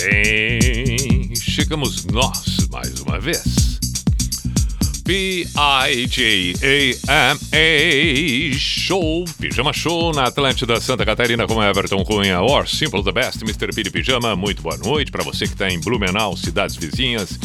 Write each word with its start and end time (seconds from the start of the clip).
Opa! 0.00 0.10
Sim! 0.12 1.34
Chegamos 1.36 2.06
nós 2.06 2.68
mais 2.70 3.00
uma 3.00 3.20
vez. 3.20 3.78
P-I-J-A-M-A 5.04 6.56
Show, 8.56 9.24
Pijama 9.40 9.72
Show 9.72 10.12
na 10.12 10.24
Atlântida 10.24 10.80
Santa 10.80 11.04
Catarina 11.04 11.46
com 11.48 11.62
Everton 11.62 12.04
Cunha, 12.04 12.40
or 12.40 12.68
Simple 12.68 13.02
the 13.02 13.10
Best, 13.12 13.42
Mr. 13.42 13.74
Piri 13.74 13.90
Pijama. 13.90 14.36
Muito 14.36 14.62
boa 14.62 14.76
noite 14.78 15.10
para 15.10 15.24
você 15.24 15.46
que 15.46 15.52
está 15.52 15.68
em 15.68 15.80
Blumenau, 15.80 16.36
cidades 16.36 16.76
vizinhas, 16.76 17.38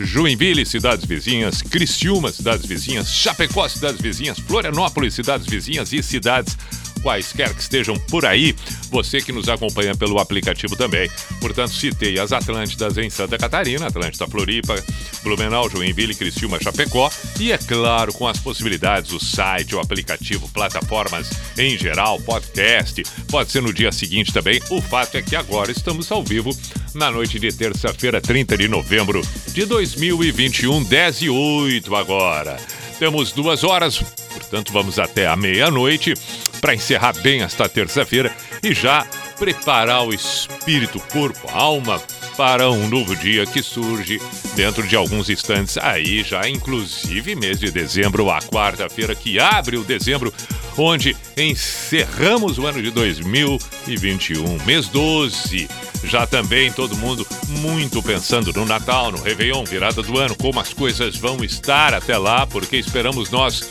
Joinville, 0.00 0.66
cidades 0.66 1.04
vizinhas, 1.04 1.62
Criciúma, 1.62 2.32
cidades 2.32 2.66
vizinhas, 2.66 3.08
Chapecó, 3.14 3.68
cidades 3.68 4.00
vizinhas, 4.00 4.38
Florianópolis, 4.40 5.14
cidades 5.14 5.46
vizinhas 5.46 5.92
e 5.92 6.02
cidades 6.02 6.58
quaisquer 7.02 7.54
que 7.54 7.60
estejam 7.60 7.98
por 8.08 8.24
aí, 8.24 8.54
você 8.90 9.20
que 9.20 9.32
nos 9.32 9.48
acompanha 9.48 9.94
pelo 9.94 10.18
aplicativo 10.18 10.76
também. 10.76 11.10
Portanto, 11.40 11.72
citei 11.72 12.18
as 12.18 12.32
Atlântidas 12.32 12.96
em 12.98 13.10
Santa 13.10 13.36
Catarina, 13.36 13.86
Atlântida 13.86 14.26
Floripa, 14.26 14.82
Blumenau, 15.22 15.68
Joinville, 15.68 16.14
Criciúma, 16.14 16.60
Chapecó 16.62 17.10
e, 17.38 17.52
é 17.52 17.58
claro, 17.58 18.12
com 18.12 18.26
as 18.26 18.38
possibilidades, 18.38 19.12
o 19.12 19.20
site, 19.20 19.74
o 19.74 19.80
aplicativo, 19.80 20.48
plataformas 20.48 21.30
em 21.58 21.76
geral, 21.76 22.20
podcast, 22.20 23.02
pode 23.28 23.50
ser 23.50 23.62
no 23.62 23.72
dia 23.72 23.92
seguinte 23.92 24.32
também. 24.32 24.60
O 24.70 24.80
fato 24.80 25.16
é 25.16 25.22
que 25.22 25.36
agora 25.36 25.70
estamos 25.70 26.10
ao 26.10 26.22
vivo 26.22 26.56
na 26.94 27.10
noite 27.10 27.38
de 27.38 27.50
terça-feira, 27.52 28.20
30 28.20 28.56
de 28.56 28.68
novembro 28.68 29.22
de 29.48 29.64
2021, 29.64 30.84
10 30.84 31.22
e 31.22 31.30
8 31.30 31.96
agora. 31.96 32.56
Temos 33.02 33.32
duas 33.32 33.64
horas, 33.64 34.00
portanto 34.32 34.72
vamos 34.72 34.96
até 34.96 35.26
a 35.26 35.34
meia-noite 35.34 36.14
para 36.60 36.72
encerrar 36.72 37.12
bem 37.14 37.42
esta 37.42 37.68
terça-feira 37.68 38.32
e 38.62 38.72
já 38.72 39.04
preparar 39.36 40.06
o 40.06 40.14
espírito, 40.14 41.00
corpo, 41.12 41.50
alma 41.52 42.00
para 42.36 42.70
um 42.70 42.88
novo 42.88 43.14
dia 43.16 43.46
que 43.46 43.62
surge 43.62 44.20
dentro 44.54 44.86
de 44.86 44.96
alguns 44.96 45.28
instantes 45.28 45.76
aí 45.76 46.22
já 46.22 46.48
inclusive 46.48 47.34
mês 47.34 47.58
de 47.58 47.70
dezembro, 47.70 48.30
a 48.30 48.40
quarta-feira 48.40 49.14
que 49.14 49.38
abre 49.38 49.76
o 49.76 49.84
dezembro, 49.84 50.32
onde 50.76 51.16
encerramos 51.36 52.58
o 52.58 52.66
ano 52.66 52.82
de 52.82 52.90
2021, 52.90 54.64
mês 54.64 54.88
12. 54.88 55.68
Já 56.04 56.26
também 56.26 56.72
todo 56.72 56.96
mundo 56.96 57.26
muito 57.48 58.02
pensando 58.02 58.52
no 58.52 58.64
Natal, 58.64 59.12
no 59.12 59.22
Réveillon, 59.22 59.64
virada 59.64 60.02
do 60.02 60.18
ano, 60.18 60.34
como 60.34 60.58
as 60.58 60.72
coisas 60.72 61.16
vão 61.16 61.44
estar 61.44 61.94
até 61.94 62.18
lá, 62.18 62.46
porque 62.46 62.76
esperamos 62.76 63.30
nós 63.30 63.68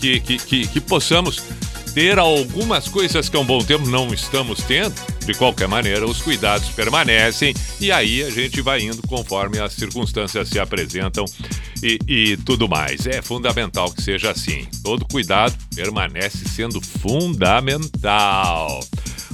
que, 0.00 0.20
que, 0.20 0.38
que, 0.38 0.66
que 0.66 0.80
possamos 0.80 1.42
ter 1.94 2.18
algumas 2.18 2.88
coisas 2.88 3.28
que 3.28 3.36
há 3.36 3.40
um 3.40 3.44
bom 3.44 3.62
tempo 3.62 3.88
não 3.88 4.12
estamos 4.12 4.62
tendo. 4.62 4.94
De 5.24 5.34
qualquer 5.34 5.68
maneira, 5.68 6.06
os 6.06 6.20
cuidados 6.20 6.68
permanecem 6.70 7.54
e 7.80 7.92
aí 7.92 8.22
a 8.22 8.30
gente 8.30 8.60
vai 8.60 8.80
indo 8.80 9.02
conforme 9.06 9.58
as 9.58 9.74
circunstâncias 9.74 10.48
se 10.48 10.58
apresentam 10.58 11.24
e, 11.82 11.98
e 12.06 12.36
tudo 12.38 12.68
mais. 12.68 13.06
É 13.06 13.22
fundamental 13.22 13.92
que 13.92 14.02
seja 14.02 14.30
assim. 14.30 14.66
Todo 14.82 15.06
cuidado 15.06 15.56
permanece 15.74 16.48
sendo 16.48 16.80
fundamental. 16.80 18.80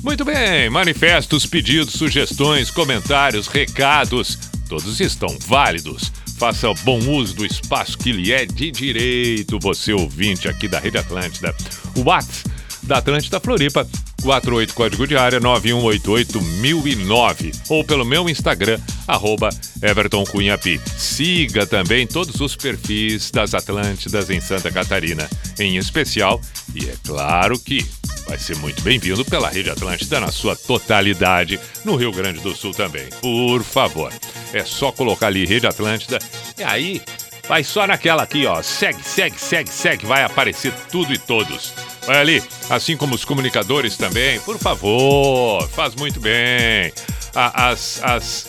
Muito 0.03 0.25
bem, 0.25 0.71
manifestos, 0.71 1.47
pedidos, 1.47 1.95
sugestões, 1.95 2.71
comentários, 2.71 3.49
recados, 3.49 4.39
todos 4.69 5.01
estão 5.01 5.37
válidos. 5.47 6.13
Faça 6.37 6.73
bom 6.85 6.99
uso 6.99 7.35
do 7.35 7.47
espaço 7.47 7.97
que 7.97 8.13
lhe 8.13 8.31
é 8.31 8.45
de 8.45 8.71
direito, 8.71 9.59
você 9.59 9.93
ouvinte 9.93 10.47
aqui 10.49 10.69
da 10.69 10.79
Rede 10.79 10.99
Atlântida. 10.99 11.55
O 11.97 12.03
WhatsApp 12.03 12.51
da 12.83 12.99
Atlântida 12.99 13.41
Floripa, 13.41 13.89
48 14.23 14.75
código 14.75 15.07
de 15.07 15.17
área 15.17 15.41
9188009 15.41 17.55
ou 17.69 17.85
pelo 17.85 18.05
meu 18.05 18.29
Instagram, 18.29 18.81
arroba 19.07 19.51
Everton 19.83 20.25
Cunhapi. 20.25 20.81
Siga 20.97 21.67
também 21.67 22.07
todos 22.07 22.41
os 22.41 22.57
perfis 22.57 23.31
das 23.31 23.55
Atlântidas 23.55 24.31
em 24.31 24.41
Santa 24.41 24.71
Catarina, 24.71 25.29
em 25.59 25.77
especial, 25.77 26.41
e 26.75 26.89
é 26.89 26.95
claro 27.05 27.59
que 27.59 27.85
vai 28.27 28.39
ser 28.39 28.57
muito 28.57 28.83
bem-vindo 28.83 29.25
pela 29.25 29.49
Rede 29.49 29.71
Atlântida 29.71 30.19
na 30.19 30.33
sua 30.33 30.57
totalidade, 30.57 31.61
no 31.85 31.97
Rio 31.97 32.13
Grande 32.13 32.41
do 32.41 32.55
Sul 32.55 32.73
também. 32.73 33.07
Por 33.21 33.63
favor, 33.63 34.13
é 34.53 34.65
só 34.65 34.91
colocar 34.91 35.29
ali 35.29 35.47
Rede 35.47 35.67
Atlântida 35.67 36.19
e 36.59 36.65
aí 36.65 37.01
vai 37.49 37.63
só 37.63 37.87
naquela 37.87 38.25
aqui, 38.25 38.47
ó. 38.47 38.61
Segue, 38.63 39.03
segue, 39.03 39.39
segue, 39.39 39.71
segue, 39.71 40.07
vai 40.07 40.25
aparecer 40.25 40.73
tudo 40.91 41.13
e 41.13 41.19
todos. 41.19 41.73
Vai 42.07 42.19
ali, 42.19 42.43
assim 42.71 42.97
como 42.97 43.15
os 43.15 43.25
comunicadores 43.25 43.97
também, 43.97 44.39
por 44.41 44.59
favor, 44.59 45.69
faz 45.71 45.97
muito 45.97 46.21
bem. 46.21 46.93
As, 47.35 48.01
as, 48.03 48.49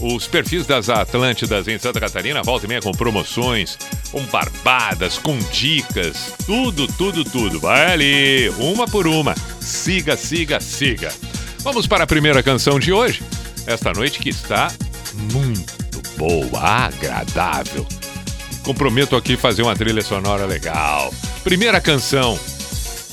os 0.00 0.26
perfis 0.26 0.66
das 0.66 0.88
Atlântidas 0.88 1.68
em 1.68 1.78
Santa 1.78 2.00
Catarina 2.00 2.42
volta 2.42 2.64
e 2.64 2.68
meia 2.68 2.80
com 2.80 2.92
promoções, 2.92 3.78
com 4.10 4.22
barbadas, 4.24 5.18
com 5.18 5.38
dicas, 5.52 6.32
tudo, 6.46 6.86
tudo, 6.86 7.22
tudo. 7.22 7.60
Vai 7.60 7.92
ali, 7.92 8.48
uma 8.58 8.86
por 8.88 9.06
uma. 9.06 9.34
Siga, 9.60 10.16
siga, 10.16 10.58
siga. 10.58 11.12
Vamos 11.60 11.86
para 11.86 12.04
a 12.04 12.06
primeira 12.06 12.42
canção 12.42 12.80
de 12.80 12.92
hoje. 12.92 13.22
Esta 13.66 13.92
noite 13.92 14.20
que 14.20 14.30
está 14.30 14.72
muito 15.32 16.02
boa, 16.16 16.60
agradável. 16.60 17.86
Comprometo 18.62 19.16
aqui 19.16 19.36
fazer 19.36 19.62
uma 19.62 19.76
trilha 19.76 20.02
sonora 20.02 20.46
legal. 20.46 21.12
Primeira 21.44 21.80
canção. 21.80 22.38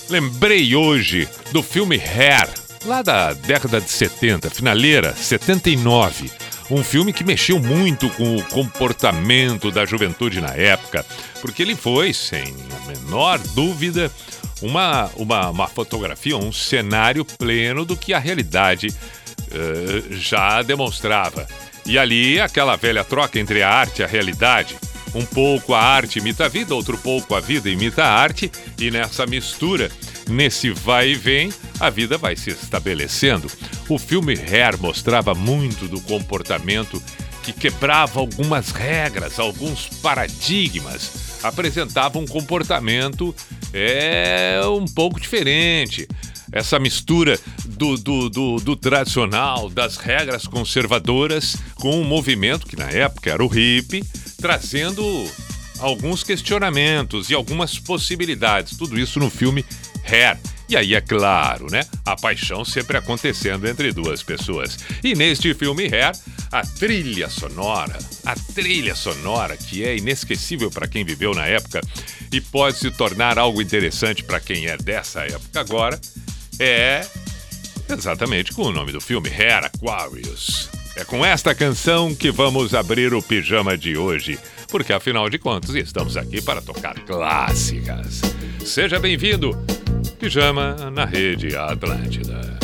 Lembrei 0.10 0.76
hoje 0.76 1.28
do 1.52 1.64
filme 1.64 1.96
Hair, 1.98 2.50
lá 2.86 3.02
da 3.02 3.34
década 3.34 3.80
de 3.80 3.90
70, 3.90 4.50
finaleira, 4.50 5.16
79. 5.16 6.30
Um 6.70 6.84
filme 6.84 7.14
que 7.14 7.24
mexeu 7.24 7.60
muito 7.60 8.10
com 8.12 8.36
o 8.36 8.44
comportamento 8.44 9.72
da 9.72 9.86
juventude 9.86 10.42
na 10.42 10.54
época, 10.54 11.06
porque 11.42 11.62
ele 11.62 11.76
foi, 11.76 12.14
sem 12.14 12.44
a 12.44 12.88
menor 12.88 13.40
dúvida, 13.40 14.12
uma, 14.62 15.10
uma, 15.16 15.50
uma 15.50 15.68
fotografia, 15.68 16.38
um 16.38 16.52
cenário 16.52 17.26
pleno 17.26 17.86
do 17.86 17.98
que 17.98 18.14
a 18.14 18.20
realidade 18.20 18.88
uh, 18.88 20.14
já 20.16 20.62
demonstrava. 20.62 21.48
E 21.86 21.98
ali, 21.98 22.40
aquela 22.40 22.76
velha 22.76 23.04
troca 23.04 23.40
entre 23.40 23.62
a 23.62 23.70
arte 23.70 24.00
e 24.00 24.04
a 24.04 24.08
realidade. 24.08 24.76
Um 25.14 25.26
pouco 25.26 25.74
a 25.74 25.82
arte 25.82 26.20
imita 26.20 26.46
a 26.46 26.48
vida, 26.48 26.74
outro 26.74 26.98
pouco 26.98 27.36
a 27.36 27.40
vida 27.40 27.70
imita 27.70 28.04
a 28.04 28.12
arte, 28.12 28.52
e 28.80 28.90
nessa 28.90 29.26
mistura, 29.26 29.92
nesse 30.28 30.72
vai 30.72 31.10
e 31.10 31.16
vem, 31.16 31.54
a 31.80 31.90
vida 31.90 32.18
vai 32.18 32.36
se 32.36 32.50
estabelecendo. 32.50 33.50
O 33.88 34.00
filme 34.00 34.34
Hair 34.34 34.80
mostrava 34.80 35.36
muito 35.36 35.88
do 35.88 36.02
comportamento 36.02 37.02
que 37.44 37.52
quebrava 37.52 38.20
algumas 38.20 38.72
regras, 38.72 39.38
alguns 39.38 39.88
paradigmas, 40.02 41.40
apresentava 41.44 42.18
um 42.18 42.26
comportamento 42.26 43.36
é 43.74 44.62
um 44.66 44.86
pouco 44.86 45.20
diferente. 45.20 46.08
Essa 46.54 46.80
mistura 46.80 47.40
do, 47.66 47.98
do, 47.98 48.30
do, 48.30 48.56
do 48.58 48.76
tradicional, 48.76 49.70
das 49.70 49.98
regras 49.98 50.46
conservadoras, 50.46 51.58
com 51.76 52.00
um 52.00 52.04
movimento 52.04 52.68
que 52.68 52.78
na 52.78 52.90
época 52.90 53.32
era 53.32 53.44
o 53.44 53.48
hippie, 53.48 54.06
trazendo 54.40 55.04
alguns 55.80 56.24
questionamentos 56.24 57.30
e 57.30 57.34
algumas 57.34 57.80
possibilidades. 57.80 58.78
Tudo 58.78 59.00
isso 59.00 59.20
no 59.20 59.30
filme 59.30 59.66
Hair. 60.06 60.38
E 60.70 60.78
aí, 60.78 60.96
é 60.96 61.02
claro, 61.02 61.68
né? 61.70 61.82
A 62.06 62.16
paixão 62.16 62.64
sempre 62.64 62.98
acontecendo 62.98 63.68
entre 63.68 63.92
duas 63.92 64.24
pessoas. 64.24 64.78
E 65.04 65.14
neste 65.14 65.54
filme 65.54 65.84
Hair, 65.86 66.14
a 66.52 66.66
trilha 66.66 67.30
sonora, 67.30 67.98
a 68.26 68.36
trilha 68.54 68.96
sonora 68.96 69.58
que 69.58 69.84
é 69.84 69.98
inesquecível 69.98 70.70
para 70.70 70.88
quem 70.88 71.04
viveu 71.04 71.34
na 71.34 71.46
época 71.46 71.82
e 72.32 72.40
pode 72.40 72.78
se 72.78 72.92
tornar 72.92 73.38
algo 73.38 73.62
interessante 73.62 74.24
para 74.24 74.40
quem 74.40 74.68
é 74.68 74.78
dessa 74.78 75.22
época 75.22 75.60
agora, 75.60 76.00
é 76.60 77.06
exatamente 77.90 78.54
com 78.54 78.64
o 78.64 78.72
nome 78.72 78.92
do 78.92 79.02
filme 79.02 79.30
Hair 79.30 79.66
Aquarius. 79.66 80.70
É 80.96 81.04
com 81.04 81.26
esta 81.26 81.56
canção 81.56 82.14
que 82.14 82.32
vamos 82.32 82.74
abrir 82.74 83.14
o 83.14 83.22
pijama 83.22 83.78
de 83.78 83.98
hoje, 83.98 84.38
porque 84.70 84.94
afinal 84.94 85.30
de 85.30 85.40
contas 85.40 85.74
estamos 85.76 86.16
aqui 86.16 86.42
para 86.42 86.62
tocar 86.62 86.94
clássicas. 87.02 88.22
Seja 88.64 89.00
bem-vindo, 89.00 89.58
Pijama 90.20 90.90
na 90.92 91.06
Rede 91.06 91.56
Atlântida. 91.56 92.63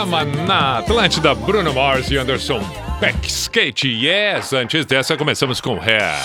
Pijama 0.00 0.24
na 0.24 0.78
Atlântida, 0.78 1.34
Bruno 1.34 1.74
Mars 1.74 2.10
e 2.10 2.16
Anderson 2.16 2.60
Peck 2.98 3.26
Skate. 3.26 3.86
Yes! 3.86 4.54
Antes 4.54 4.86
dessa, 4.86 5.14
começamos 5.14 5.60
com 5.60 5.78
Hair. 5.78 6.18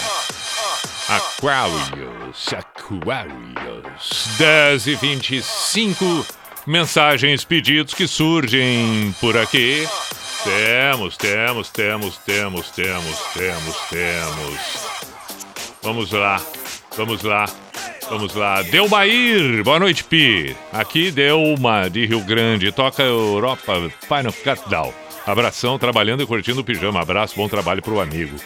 Aquarius, 1.09 2.53
Aquarius. 2.53 4.29
10 4.37 4.87
e 4.87 4.95
25 4.95 6.25
mensagens, 6.65 7.43
pedidos 7.43 7.93
que 7.93 8.07
surgem 8.07 9.13
por 9.19 9.37
aqui. 9.37 9.85
Temos, 10.45 11.17
temos, 11.17 11.69
temos, 11.69 12.17
temos, 12.19 12.69
temos, 12.69 13.19
temos, 13.33 13.77
temos. 13.89 14.59
Vamos 15.83 16.11
lá, 16.11 16.41
vamos 16.95 17.23
lá. 17.23 17.45
Vamos 18.09 18.35
lá. 18.35 18.61
Delmair, 18.61 19.63
boa 19.63 19.79
noite, 19.79 20.03
Pi. 20.03 20.55
Aqui 20.71 21.09
Delma, 21.11 21.89
de 21.89 22.05
Rio 22.05 22.21
Grande. 22.21 22.71
Toca 22.71 23.01
Europa 23.01 23.73
Final 24.01 24.33
Countdown. 24.43 24.93
Abração, 25.25 25.79
trabalhando 25.79 26.21
e 26.21 26.25
curtindo 26.25 26.61
o 26.61 26.63
pijama. 26.63 27.01
Abraço, 27.01 27.35
bom 27.35 27.49
trabalho 27.49 27.81
pro 27.81 27.99
amigo. 27.99 28.37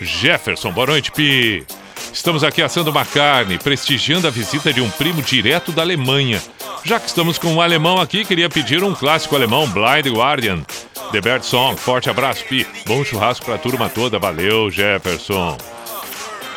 Jefferson, 0.00 0.70
boa 0.70 0.86
noite, 0.86 1.10
Pi. 1.10 1.66
Estamos 2.12 2.44
aqui 2.44 2.62
assando 2.62 2.90
uma 2.90 3.04
carne, 3.04 3.58
prestigiando 3.58 4.28
a 4.28 4.30
visita 4.30 4.72
de 4.72 4.80
um 4.80 4.88
primo 4.88 5.20
direto 5.20 5.72
da 5.72 5.82
Alemanha. 5.82 6.40
Já 6.84 7.00
que 7.00 7.08
estamos 7.08 7.38
com 7.38 7.48
um 7.48 7.60
alemão 7.60 8.00
aqui, 8.00 8.24
queria 8.24 8.48
pedir 8.48 8.84
um 8.84 8.94
clássico 8.94 9.34
alemão, 9.34 9.68
Blind 9.68 10.06
Guardian. 10.06 10.62
The 11.10 11.40
Song. 11.42 11.76
Forte 11.76 12.08
abraço, 12.08 12.44
Pi. 12.44 12.66
Bom 12.86 13.04
churrasco 13.04 13.44
pra 13.44 13.58
turma 13.58 13.88
toda. 13.88 14.18
Valeu, 14.18 14.70
Jefferson. 14.70 15.56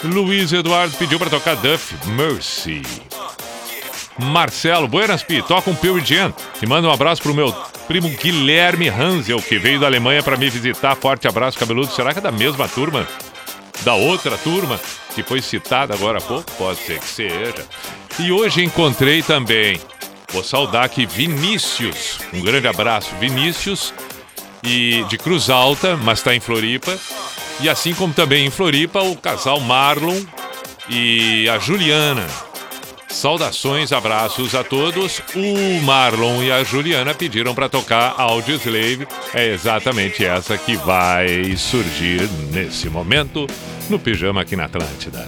Luiz 0.04 0.52
Eduardo 0.52 0.98
pediu 0.98 1.20
para 1.20 1.30
tocar 1.30 1.56
Duff 1.56 1.96
Mercy. 2.08 2.82
Marcelo, 4.18 4.88
buenas 4.88 5.24
pi, 5.24 5.42
toca 5.42 5.70
um 5.70 5.76
Pure 5.76 6.04
Jam 6.04 6.34
e 6.62 6.66
manda 6.66 6.88
um 6.88 6.92
abraço 6.92 7.22
pro 7.22 7.34
meu 7.34 7.52
primo 7.88 8.10
Guilherme 8.10 8.90
Hansel, 8.90 9.42
que 9.42 9.60
veio 9.60 9.80
da 9.80 9.86
Alemanha 9.86 10.24
para 10.24 10.38
me 10.38 10.50
visitar. 10.50 10.96
Forte 10.96 11.28
abraço, 11.28 11.58
cabeludo. 11.58 11.92
Será 11.92 12.14
que 12.14 12.20
é 12.20 12.22
da 12.22 12.32
mesma 12.32 12.68
turma? 12.68 13.08
Da 13.84 13.94
outra 13.94 14.38
turma 14.38 14.80
que 15.14 15.24
foi 15.24 15.42
citada 15.42 15.94
agora 15.94 16.18
há 16.18 16.22
pouco? 16.22 16.52
Pode 16.54 16.80
ser 16.80 17.00
que 17.00 17.08
seja. 17.08 17.66
E 18.20 18.32
hoje 18.32 18.64
encontrei 18.64 19.22
também, 19.22 19.80
vou 20.32 20.44
saudar 20.44 20.86
aqui 20.86 21.06
Vinícius. 21.06 22.20
Um 22.34 22.42
grande 22.42 22.68
abraço, 22.68 23.16
Vinícius, 23.20 23.94
e 24.64 25.04
de 25.10 25.18
Cruz 25.18 25.50
Alta, 25.50 25.96
mas 25.98 26.20
está 26.20 26.36
em 26.36 26.40
Floripa. 26.40 26.98
E 27.62 27.70
assim 27.70 27.94
como 27.94 28.14
também 28.14 28.48
em 28.48 28.50
Floripa, 28.50 29.02
o 29.02 29.16
casal 29.16 29.60
Marlon 29.60 30.20
e 30.90 31.48
a 31.48 31.60
Juliana. 31.60 32.26
Saudações, 33.08 33.92
abraços 33.92 34.56
a 34.56 34.64
todos. 34.64 35.22
O 35.36 35.82
Marlon 35.82 36.42
e 36.44 36.52
a 36.52 36.64
Juliana 36.64 37.14
pediram 37.14 37.54
para 37.54 37.70
tocar 37.70 38.16
Audio 38.18 38.56
Slave. 38.56 39.08
É 39.34 39.54
exatamente 39.54 40.26
essa 40.26 40.58
que 40.58 40.76
vai 40.78 41.56
surgir 41.56 42.28
nesse 42.52 42.90
momento 42.90 43.46
no 43.90 44.00
Pijama 44.00 44.42
aqui 44.42 44.56
na 44.56 44.66
Atlântida. 44.66 45.28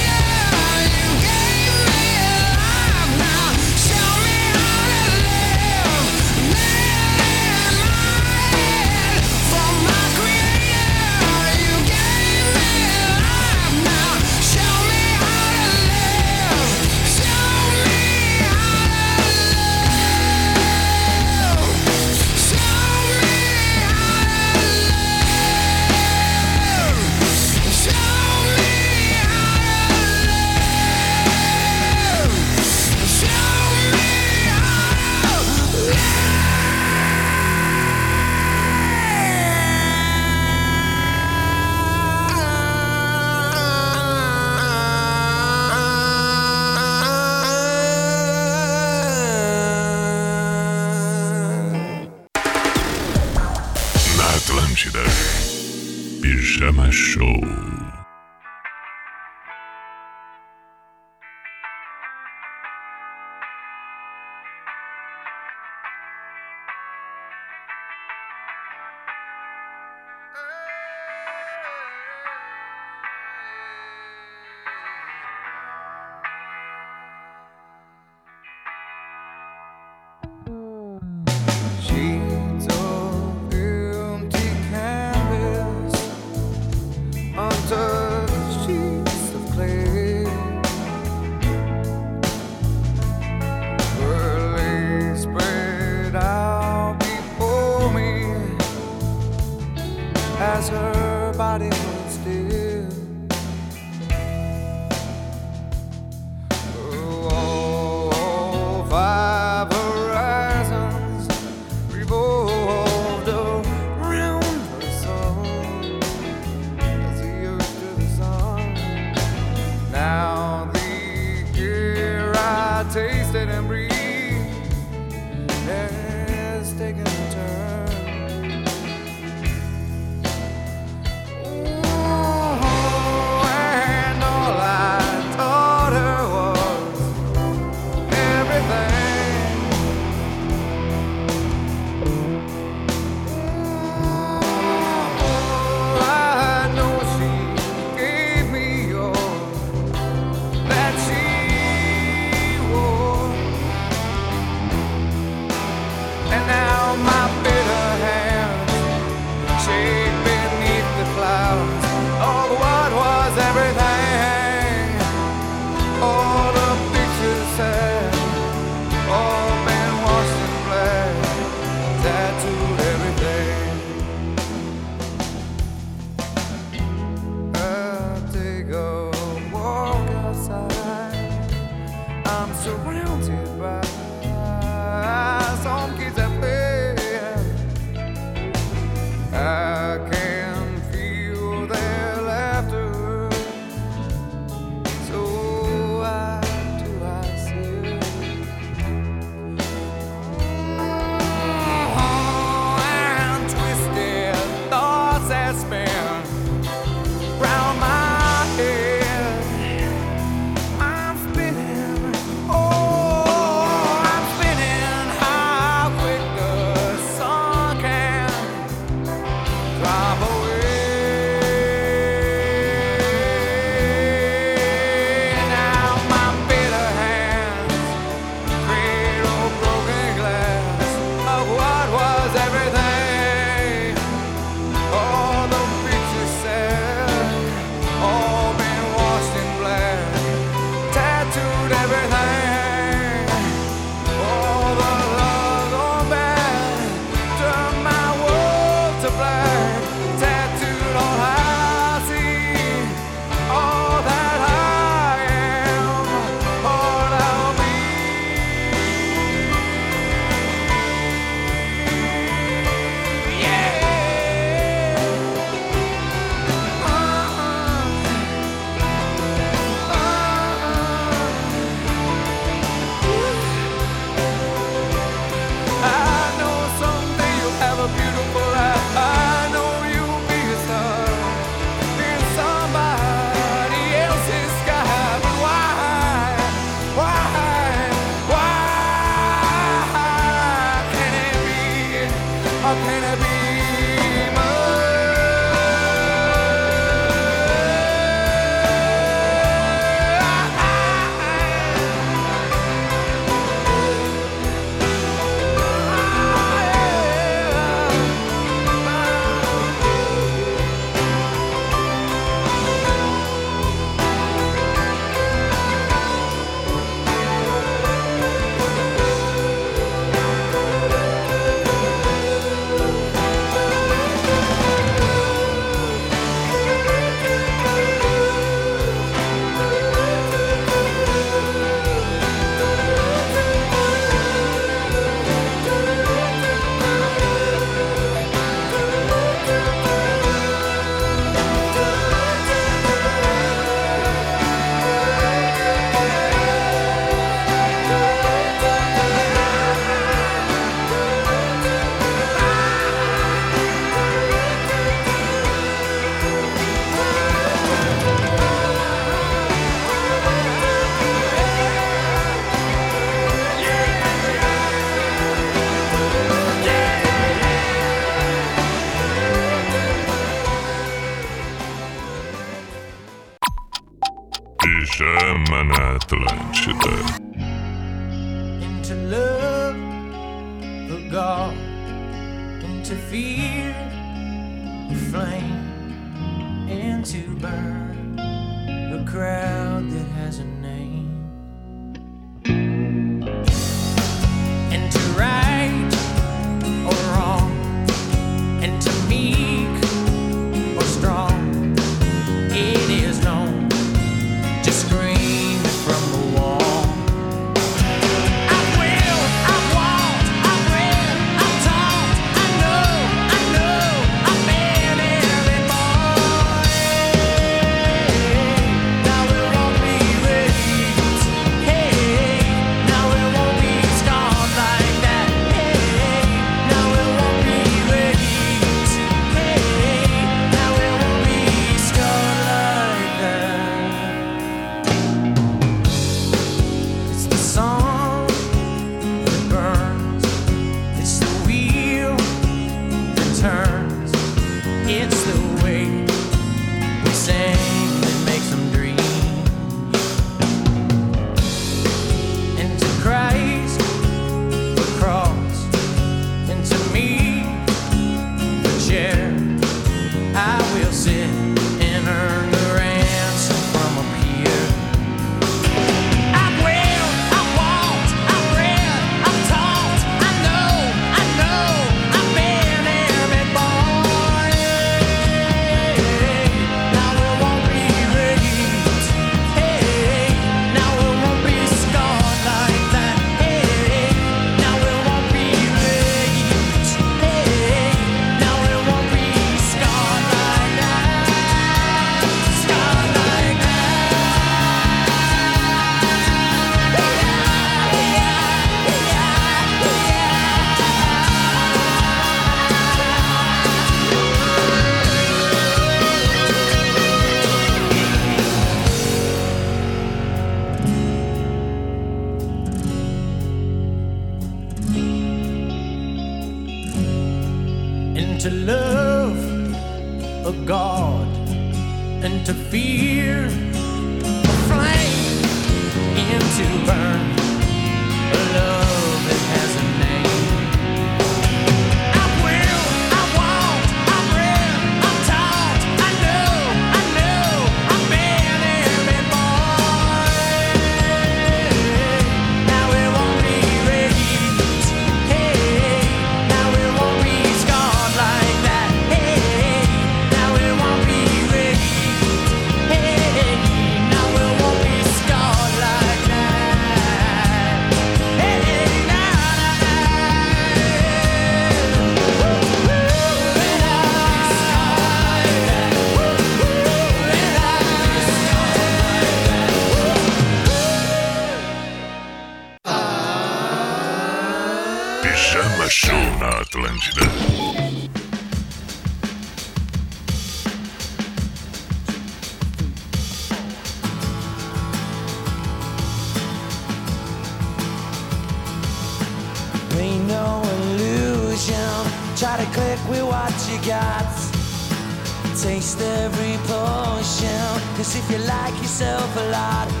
Like 598.71 598.81
yourself 598.81 599.35
a 599.37 599.51
lot, 599.51 600.00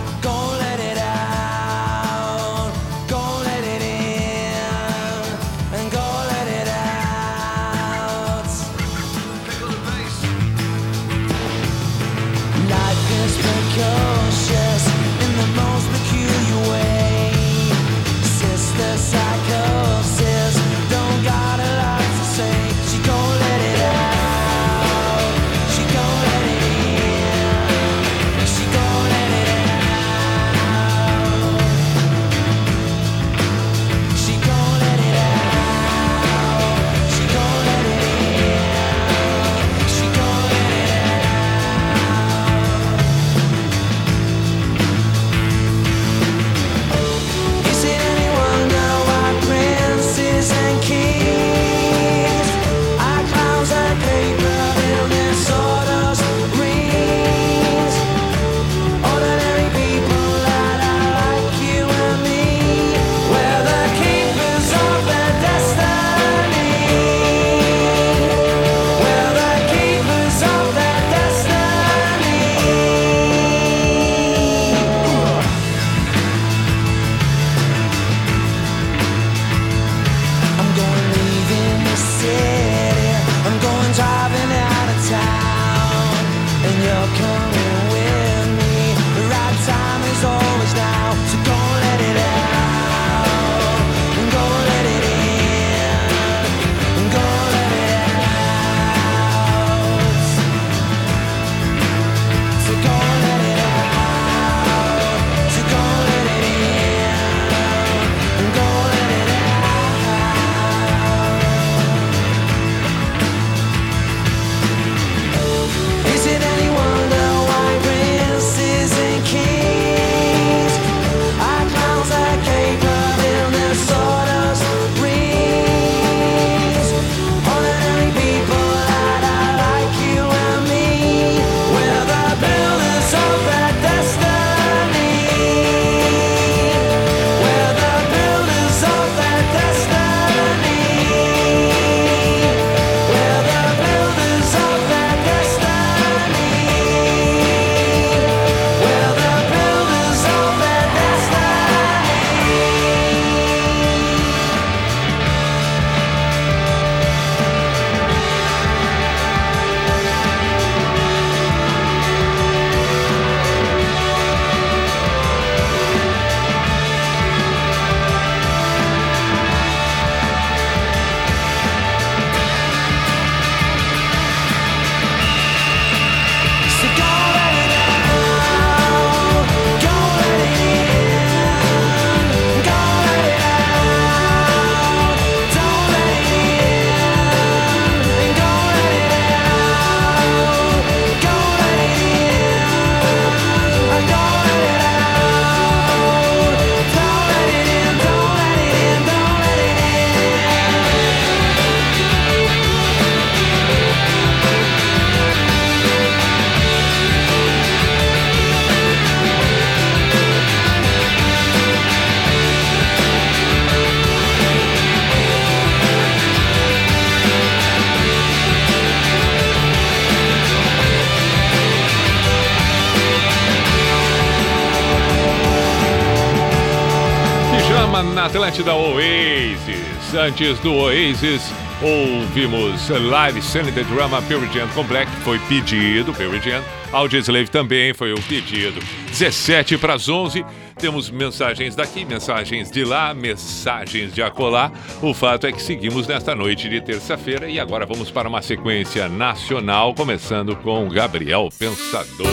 Atlântida 228.51 228.75
Oasis. 228.75 230.13
Antes 230.13 230.59
do 230.59 230.73
Oasis, 230.73 231.53
ouvimos 231.81 232.89
Live 232.89 233.41
Sanity 233.41 233.81
Drama 233.85 234.21
Pearl 234.23 234.43
Jam 234.53 234.67
Complex, 234.75 235.09
foi 235.23 235.39
pedido, 235.47 236.13
Pearl 236.13 236.37
Jam. 236.39 236.61
Audioslave 236.91 237.49
também 237.49 237.93
foi 237.93 238.11
o 238.11 238.21
pedido. 238.23 238.81
17 239.07 239.77
para 239.77 239.93
as 239.93 240.09
11, 240.09 240.43
temos 240.77 241.09
mensagens 241.09 241.77
daqui, 241.77 242.03
mensagens 242.03 242.69
de 242.69 242.83
lá, 242.83 243.13
mensagens 243.13 244.13
de 244.13 244.21
acolá. 244.21 244.69
O 245.01 245.13
fato 245.13 245.47
é 245.47 245.53
que 245.53 245.61
seguimos 245.61 246.05
nesta 246.05 246.35
noite 246.35 246.67
de 246.67 246.81
terça-feira 246.81 247.49
e 247.49 247.57
agora 247.57 247.85
vamos 247.85 248.11
para 248.11 248.27
uma 248.27 248.41
sequência 248.41 249.07
nacional, 249.07 249.93
começando 249.93 250.57
com 250.57 250.89
Gabriel 250.89 251.47
Pensador, 251.57 252.27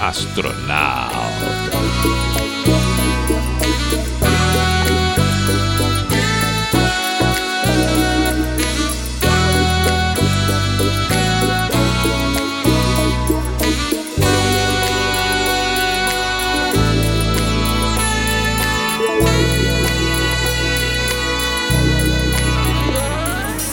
astronauta. 0.00 1.10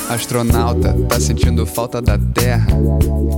Astronauta, 0.09 0.93
tá 1.09 1.19
sentindo 1.19 1.65
falta 1.65 2.01
da 2.01 2.17
Terra? 2.17 2.67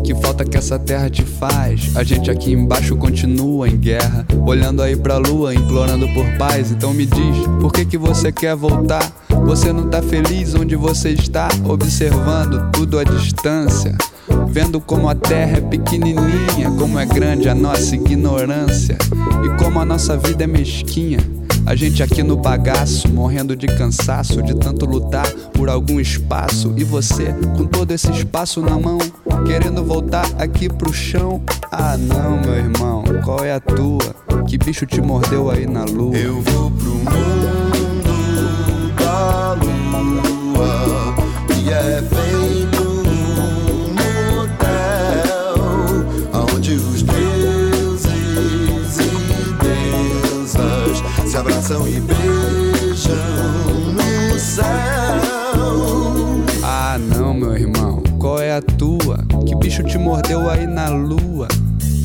Que 0.04 0.14
falta 0.14 0.46
que 0.46 0.56
essa 0.56 0.78
terra 0.78 1.10
te 1.10 1.24
faz? 1.24 1.96
A 1.96 2.04
gente 2.04 2.30
aqui 2.30 2.52
embaixo 2.52 2.96
continua 2.96 3.68
em 3.68 3.76
guerra, 3.76 4.26
olhando 4.46 4.82
aí 4.82 4.96
pra 4.96 5.18
lua, 5.18 5.54
implorando 5.54 6.08
por 6.14 6.26
paz. 6.38 6.72
Então 6.72 6.94
me 6.94 7.06
diz, 7.06 7.38
por 7.60 7.72
que 7.72 7.86
que 7.86 7.98
você 7.98 8.32
quer 8.32 8.56
voltar? 8.56 9.04
Você 9.46 9.74
não 9.74 9.90
tá 9.90 10.02
feliz 10.02 10.54
onde 10.54 10.76
você 10.76 11.10
está, 11.10 11.48
observando 11.68 12.72
tudo 12.72 13.00
à 13.00 13.04
distância? 13.04 13.96
Vendo 14.48 14.80
como 14.80 15.10
a 15.10 15.16
terra 15.16 15.58
é 15.58 15.62
pequenininha, 15.62 16.72
como 16.78 17.00
é 17.00 17.06
grande 17.06 17.50
a 17.50 17.56
nossa 17.56 17.96
ignorância 17.96 18.98
e 19.44 19.64
como 19.64 19.80
a 19.80 19.86
nossa 19.86 20.16
vida 20.18 20.44
é 20.44 20.48
mesquinha. 20.48 21.20
A 21.66 21.76
gente 21.76 22.02
aqui 22.02 22.24
no 22.24 22.36
bagaço, 22.36 23.08
morrendo 23.10 23.56
de 23.56 23.68
cansaço, 23.68 24.42
de 24.42 24.56
tanto 24.56 24.86
lutar 24.86 25.30
por 25.54 25.70
algum 25.70 26.00
espaço. 26.00 26.74
E 26.76 26.84
você, 26.84 27.34
com 27.56 27.66
todo 27.66 27.92
esse 27.92 28.10
espaço 28.12 28.62
na 28.62 28.78
mão, 28.78 28.98
querendo 29.46 29.84
voltar 29.84 30.26
aqui 30.38 30.68
pro 30.68 30.92
chão. 30.92 31.42
Ah, 31.72 31.96
não, 31.98 32.42
meu 32.42 32.56
irmão, 32.56 33.04
qual 33.24 33.44
é 33.44 33.54
a 33.54 33.60
tua? 33.60 34.16
Que 34.48 34.58
bicho 34.58 34.86
te 34.86 35.00
mordeu 35.02 35.52
aí 35.52 35.68
na 35.68 35.84
lua? 35.84 36.18
Eu 36.18 36.42
vou 36.42 36.72
pro 36.72 36.90
mundo 36.90 37.10
da 38.98 39.54
lua, 39.54 40.89
abraçam 51.70 51.88
e 51.88 52.00
beijam 52.00 53.16
no 53.94 54.40
céu. 54.40 54.66
Ah, 56.64 56.98
não, 56.98 57.34
meu 57.34 57.56
irmão, 57.56 58.02
qual 58.18 58.40
é 58.40 58.54
a 58.54 58.62
tua? 58.62 59.20
Que 59.46 59.56
bicho 59.56 59.84
te 59.84 59.98
mordeu 59.98 60.50
aí 60.50 60.66
na 60.66 60.90
lua? 60.90 61.48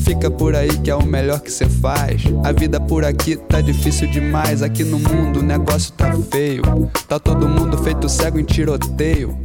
Fica 0.03 0.29
por 0.29 0.55
aí 0.55 0.69
que 0.77 0.91
é 0.91 0.95
o 0.95 1.03
melhor 1.03 1.39
que 1.39 1.51
cê 1.51 1.65
faz. 1.65 2.21
A 2.43 2.51
vida 2.51 2.79
por 2.79 3.03
aqui 3.03 3.35
tá 3.35 3.59
difícil 3.59 4.07
demais. 4.11 4.61
Aqui 4.61 4.83
no 4.83 4.99
mundo 4.99 5.39
o 5.39 5.43
negócio 5.43 5.91
tá 5.93 6.13
feio. 6.29 6.61
Tá 7.07 7.17
todo 7.17 7.49
mundo 7.49 7.75
feito 7.79 8.07
cego 8.07 8.39
em 8.39 8.43
tiroteio. 8.43 9.35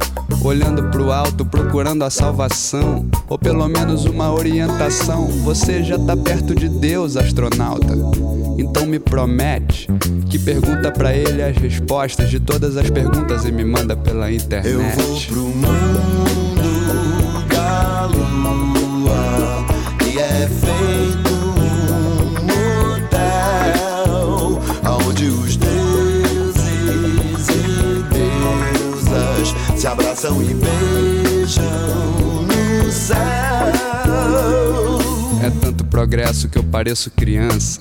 Olhando 0.43 0.83
pro 0.91 1.11
alto, 1.11 1.43
procurando 1.43 2.03
a 2.03 2.11
salvação. 2.11 3.07
Ou 3.27 3.39
pelo 3.39 3.67
menos 3.67 4.05
uma 4.05 4.31
orientação. 4.31 5.25
Você 5.43 5.83
já 5.83 5.97
tá 5.97 6.15
perto 6.15 6.53
de 6.53 6.69
Deus, 6.69 7.17
astronauta. 7.17 7.95
Então 8.61 8.85
me 8.85 8.99
promete 8.99 9.87
que 10.29 10.37
pergunta 10.37 10.91
pra 10.91 11.15
ele 11.15 11.41
as 11.41 11.57
respostas 11.57 12.29
de 12.29 12.39
todas 12.39 12.77
as 12.77 12.91
perguntas 12.91 13.43
e 13.43 13.51
me 13.51 13.65
manda 13.65 13.97
pela 13.97 14.31
internet. 14.31 14.71
Eu 14.71 14.83
vou 14.91 15.19
pro 15.21 15.41
mundo 15.47 16.61
da 17.49 18.05
lua, 18.05 19.65
que 19.97 20.19
é 20.19 20.47
feito 20.47 21.33
um 21.57 22.29
motel, 22.93 24.61
onde 25.07 25.25
os 25.25 25.57
deuses 25.57 26.55
e 27.49 28.03
deusas 28.13 29.55
se 29.75 29.87
abraçam 29.87 30.39
e 30.43 30.53
beijam 30.53 31.63
no 32.45 32.91
céu. 32.91 33.17
É 35.43 35.49
tanto 35.49 35.83
progresso 35.85 36.47
que 36.47 36.59
eu 36.59 36.63
pareço 36.63 37.09
criança. 37.09 37.79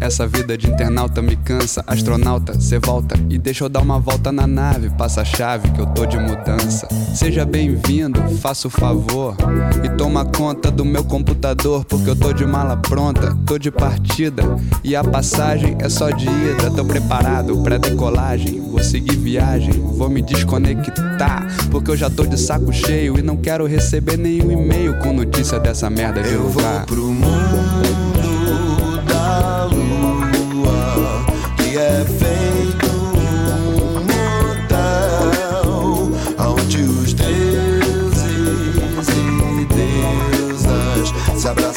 Essa 0.00 0.26
vida 0.26 0.56
de 0.56 0.66
internauta 0.66 1.20
me 1.20 1.36
cansa. 1.36 1.84
Astronauta, 1.86 2.58
cê 2.58 2.78
volta 2.78 3.14
e 3.28 3.36
deixa 3.36 3.64
eu 3.64 3.68
dar 3.68 3.80
uma 3.80 4.00
volta 4.00 4.32
na 4.32 4.46
nave. 4.46 4.88
Passa 4.88 5.20
a 5.20 5.24
chave 5.24 5.70
que 5.72 5.78
eu 5.78 5.86
tô 5.86 6.06
de 6.06 6.16
mudança. 6.18 6.88
Seja 7.14 7.44
bem-vindo, 7.44 8.18
faça 8.38 8.66
o 8.66 8.70
favor. 8.70 9.36
E 9.84 9.90
toma 9.90 10.24
conta 10.24 10.70
do 10.70 10.86
meu 10.86 11.04
computador, 11.04 11.84
porque 11.84 12.08
eu 12.08 12.16
tô 12.16 12.32
de 12.32 12.46
mala 12.46 12.78
pronta, 12.78 13.36
tô 13.46 13.58
de 13.58 13.70
partida. 13.70 14.42
E 14.82 14.96
a 14.96 15.04
passagem 15.04 15.76
é 15.80 15.88
só 15.90 16.10
de 16.10 16.24
ida. 16.24 16.70
Tô 16.74 16.82
preparado 16.82 17.58
pra 17.58 17.76
decolagem. 17.76 18.58
Vou 18.58 18.82
seguir 18.82 19.16
viagem, 19.16 19.74
vou 19.74 20.08
me 20.08 20.22
desconectar. 20.22 21.46
Porque 21.70 21.90
eu 21.90 21.96
já 21.96 22.08
tô 22.08 22.24
de 22.24 22.40
saco 22.40 22.72
cheio 22.72 23.18
e 23.18 23.22
não 23.22 23.36
quero 23.36 23.66
receber 23.66 24.16
nenhum 24.16 24.50
e-mail 24.50 24.98
com 24.98 25.12
notícia 25.12 25.60
dessa 25.60 25.90
merda 25.90 26.22
de 26.22 26.32
Eu 26.32 26.48
vou 26.48 26.62
pro 26.86 27.02
mundo 27.02 27.49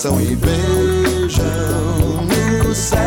abraçam 0.04 0.22
e 0.22 0.36
beijam 0.36 1.46
no 2.64 2.76
céu. 2.76 3.00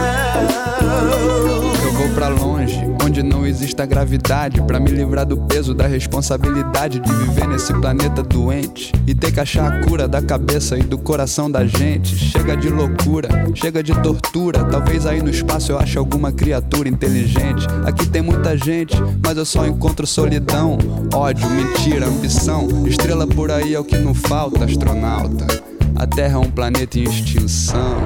Eu 1.84 1.92
vou 1.92 2.08
pra 2.10 2.28
longe, 2.28 2.80
onde 3.04 3.22
não 3.22 3.46
exista 3.46 3.84
gravidade, 3.84 4.62
Pra 4.62 4.80
me 4.80 4.90
livrar 4.90 5.26
do 5.26 5.36
peso 5.36 5.74
da 5.74 5.86
responsabilidade 5.86 6.98
de 7.00 7.12
viver 7.12 7.46
nesse 7.46 7.72
planeta 7.74 8.22
doente 8.22 8.92
e 9.06 9.14
ter 9.14 9.32
que 9.32 9.40
achar 9.40 9.70
a 9.70 9.86
cura 9.86 10.08
da 10.08 10.22
cabeça 10.22 10.78
e 10.78 10.82
do 10.82 10.98
coração 10.98 11.50
da 11.50 11.66
gente. 11.66 12.16
Chega 12.16 12.56
de 12.56 12.68
loucura, 12.68 13.28
chega 13.54 13.82
de 13.82 13.94
tortura. 14.02 14.64
Talvez 14.64 15.06
aí 15.06 15.22
no 15.22 15.30
espaço 15.30 15.72
eu 15.72 15.78
ache 15.78 15.98
alguma 15.98 16.32
criatura 16.32 16.88
inteligente. 16.88 17.66
Aqui 17.84 18.08
tem 18.08 18.22
muita 18.22 18.56
gente, 18.56 18.96
mas 19.24 19.36
eu 19.36 19.44
só 19.44 19.66
encontro 19.66 20.06
solidão, 20.06 20.78
ódio, 21.14 21.48
mentira, 21.50 22.06
ambição. 22.06 22.86
Estrela 22.86 23.26
por 23.26 23.50
aí 23.50 23.74
é 23.74 23.78
o 23.78 23.84
que 23.84 23.98
não 23.98 24.14
falta, 24.14 24.64
astronauta. 24.64 25.75
A 25.94 26.06
Terra 26.06 26.34
é 26.34 26.38
um 26.38 26.50
planeta 26.50 26.98
em 26.98 27.04
extinção. 27.04 27.96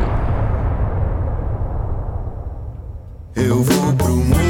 Eu 3.34 3.62
vou 3.62 3.92
pro 3.94 4.16
mundo 4.16 4.49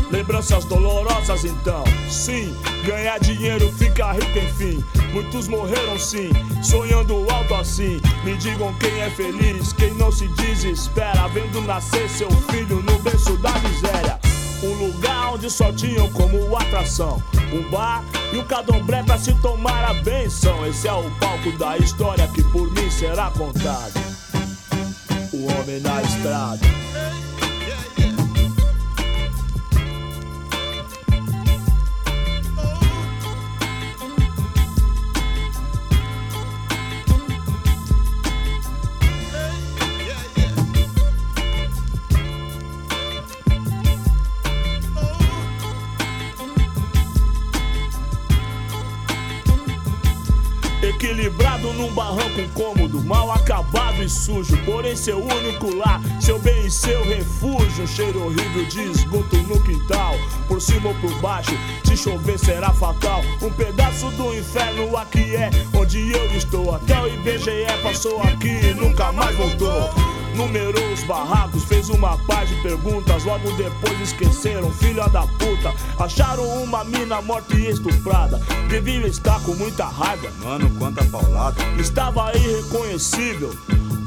lembranças 0.11 0.65
dolorosas 0.65 1.45
então. 1.45 1.83
Sim, 2.09 2.55
ganhar 2.85 3.19
dinheiro 3.19 3.71
fica 3.73 4.11
rico 4.11 4.37
enfim. 4.37 4.83
Muitos 5.13 5.47
morreram 5.47 5.97
sim, 5.97 6.29
sonhando 6.63 7.29
alto 7.29 7.55
assim. 7.55 7.99
Me 8.23 8.35
digam 8.37 8.73
quem 8.75 9.01
é 9.01 9.09
feliz, 9.09 9.73
quem 9.73 9.93
não 9.95 10.11
se 10.11 10.27
desespera, 10.29 11.27
vendo 11.29 11.61
nascer 11.61 12.09
seu 12.09 12.29
filho 12.49 12.81
no 12.83 12.99
berço 12.99 13.35
da 13.37 13.51
miséria. 13.59 14.19
Um 14.63 14.73
lugar 14.85 15.33
onde 15.33 15.49
só 15.49 15.71
tinham 15.71 16.07
como 16.11 16.55
atração 16.55 17.21
um 17.53 17.69
bar 17.69 18.03
e 18.31 18.37
um 18.37 18.43
cadomblé 18.45 19.03
pra 19.03 19.17
se 19.17 19.33
tomar 19.41 19.83
a 19.83 19.93
benção. 19.93 20.65
Esse 20.65 20.87
é 20.87 20.93
o 20.93 21.09
palco 21.19 21.51
da 21.57 21.77
história 21.77 22.27
que 22.29 22.43
por 22.45 22.71
mim 22.71 22.89
será 22.89 23.29
contado. 23.31 23.93
O 25.33 25.45
homem 25.51 25.79
na 25.81 26.01
estrada. 26.01 26.90
Barranco 52.31 52.49
cômodo, 52.53 53.03
mal 53.03 53.31
acabado 53.31 54.03
e 54.03 54.09
sujo. 54.09 54.57
Porém, 54.65 54.95
seu 54.95 55.19
único 55.19 55.75
lar, 55.75 56.01
seu 56.19 56.39
bem 56.39 56.65
e 56.65 56.71
seu 56.71 57.03
refúgio. 57.03 57.83
Um 57.83 57.87
cheiro 57.87 58.25
horrível 58.25 58.65
de 58.65 58.81
esgoto 58.83 59.37
no 59.37 59.61
quintal, 59.63 60.15
por 60.47 60.61
cima 60.61 60.89
ou 60.89 60.95
por 60.95 61.13
baixo. 61.21 61.51
Se 61.83 61.97
chover, 61.97 62.39
será 62.39 62.71
fatal. 62.73 63.21
Um 63.41 63.51
pedaço 63.51 64.09
do 64.11 64.33
inferno 64.35 64.95
aqui 64.97 65.35
é 65.35 65.49
onde 65.73 66.11
eu 66.11 66.25
estou. 66.35 66.75
Até 66.75 66.99
o 67.01 67.07
IBGE 67.07 67.65
passou 67.83 68.21
aqui 68.21 68.49
e 68.49 68.73
nunca 68.73 69.11
mais 69.11 69.35
voltou. 69.35 70.20
Numerou 70.35 70.93
os 70.93 71.03
barracos, 71.03 71.63
fez 71.65 71.89
uma 71.89 72.17
paz 72.25 72.49
de 72.49 72.55
perguntas. 72.61 73.23
Logo 73.23 73.51
depois 73.53 73.99
esqueceram, 73.99 74.71
filha 74.71 75.07
da 75.09 75.21
puta. 75.21 75.73
Acharam 75.99 76.45
uma 76.63 76.83
mina 76.83 77.21
morta 77.21 77.55
e 77.55 77.69
estuprada. 77.69 78.39
Devia 78.69 79.07
estar 79.07 79.39
com 79.41 79.53
muita 79.55 79.85
raiva. 79.85 80.31
Mano, 80.43 80.69
quanta 80.77 81.03
paulada. 81.05 81.61
Estava 81.79 82.35
irreconhecível. 82.35 83.51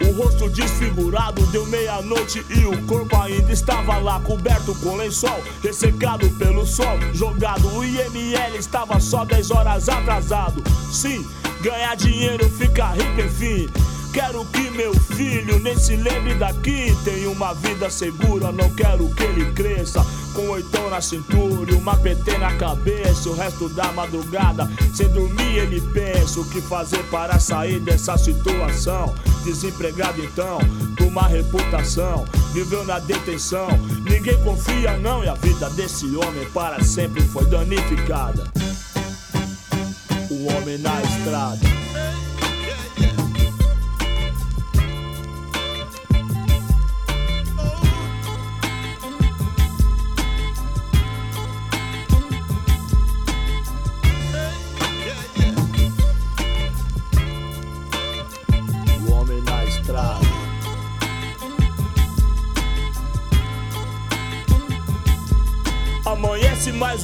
O 0.03 0.13
rosto 0.23 0.49
desfigurado 0.51 1.45
deu 1.47 1.65
meia-noite 1.67 2.45
e 2.51 2.65
o 2.67 2.83
corpo 2.83 3.17
ainda 3.17 3.53
estava 3.53 3.97
lá 3.99 4.21
coberto 4.21 4.75
com 4.77 4.97
lençol, 4.97 5.43
ressecado 5.63 6.29
pelo 6.31 6.67
sol, 6.67 6.99
jogado. 7.13 7.69
O 7.69 7.85
IML 7.85 8.57
estava 8.59 8.99
só 9.01 9.25
10 9.25 9.51
horas 9.51 9.89
atrasado. 9.89 10.63
Sim, 10.93 11.25
ganhar 11.61 11.95
dinheiro 11.97 12.49
fica 12.51 12.89
rico, 12.89 13.21
enfim. 13.21 13.69
Quero 14.15 14.45
que 14.45 14.71
meu 14.71 14.95
filho 14.95 15.59
nem 15.59 15.77
se 15.77 15.97
lembre 15.97 16.35
daqui. 16.37 16.97
Tem 17.03 17.27
uma 17.27 17.53
vida 17.53 17.91
segura, 17.91 18.53
não 18.53 18.71
quero 18.71 19.13
que 19.13 19.25
ele 19.25 19.53
cresça. 19.53 20.07
Com 20.33 20.51
oitão 20.51 20.89
na 20.89 21.01
cintura 21.01 21.73
e 21.73 21.75
uma 21.75 21.97
PT 21.97 22.39
na 22.39 22.55
cabeça. 22.57 23.29
O 23.29 23.35
resto 23.35 23.69
da 23.71 23.91
madrugada, 23.91 24.71
sem 24.95 25.09
dormir, 25.09 25.59
ele 25.59 25.81
pensa 25.93 26.39
o 26.39 26.49
que 26.49 26.61
fazer 26.61 27.03
para 27.11 27.41
sair 27.41 27.81
dessa 27.81 28.17
situação. 28.17 29.13
Desempregado 29.43 30.23
então, 30.25 30.61
com 30.97 31.09
uma 31.09 31.27
reputação. 31.27 32.25
Viveu 32.53 32.85
na 32.85 33.01
detenção, 33.01 33.67
ninguém 34.09 34.41
confia 34.45 34.97
não. 34.97 35.25
E 35.25 35.29
a 35.29 35.35
vida 35.35 35.69
desse 35.71 36.07
homem 36.15 36.49
para 36.51 36.85
sempre 36.85 37.21
foi 37.21 37.47
danificada. 37.47 38.45
O 40.31 40.53
homem 40.53 40.79
na 40.79 41.03
estrada. 41.03 41.84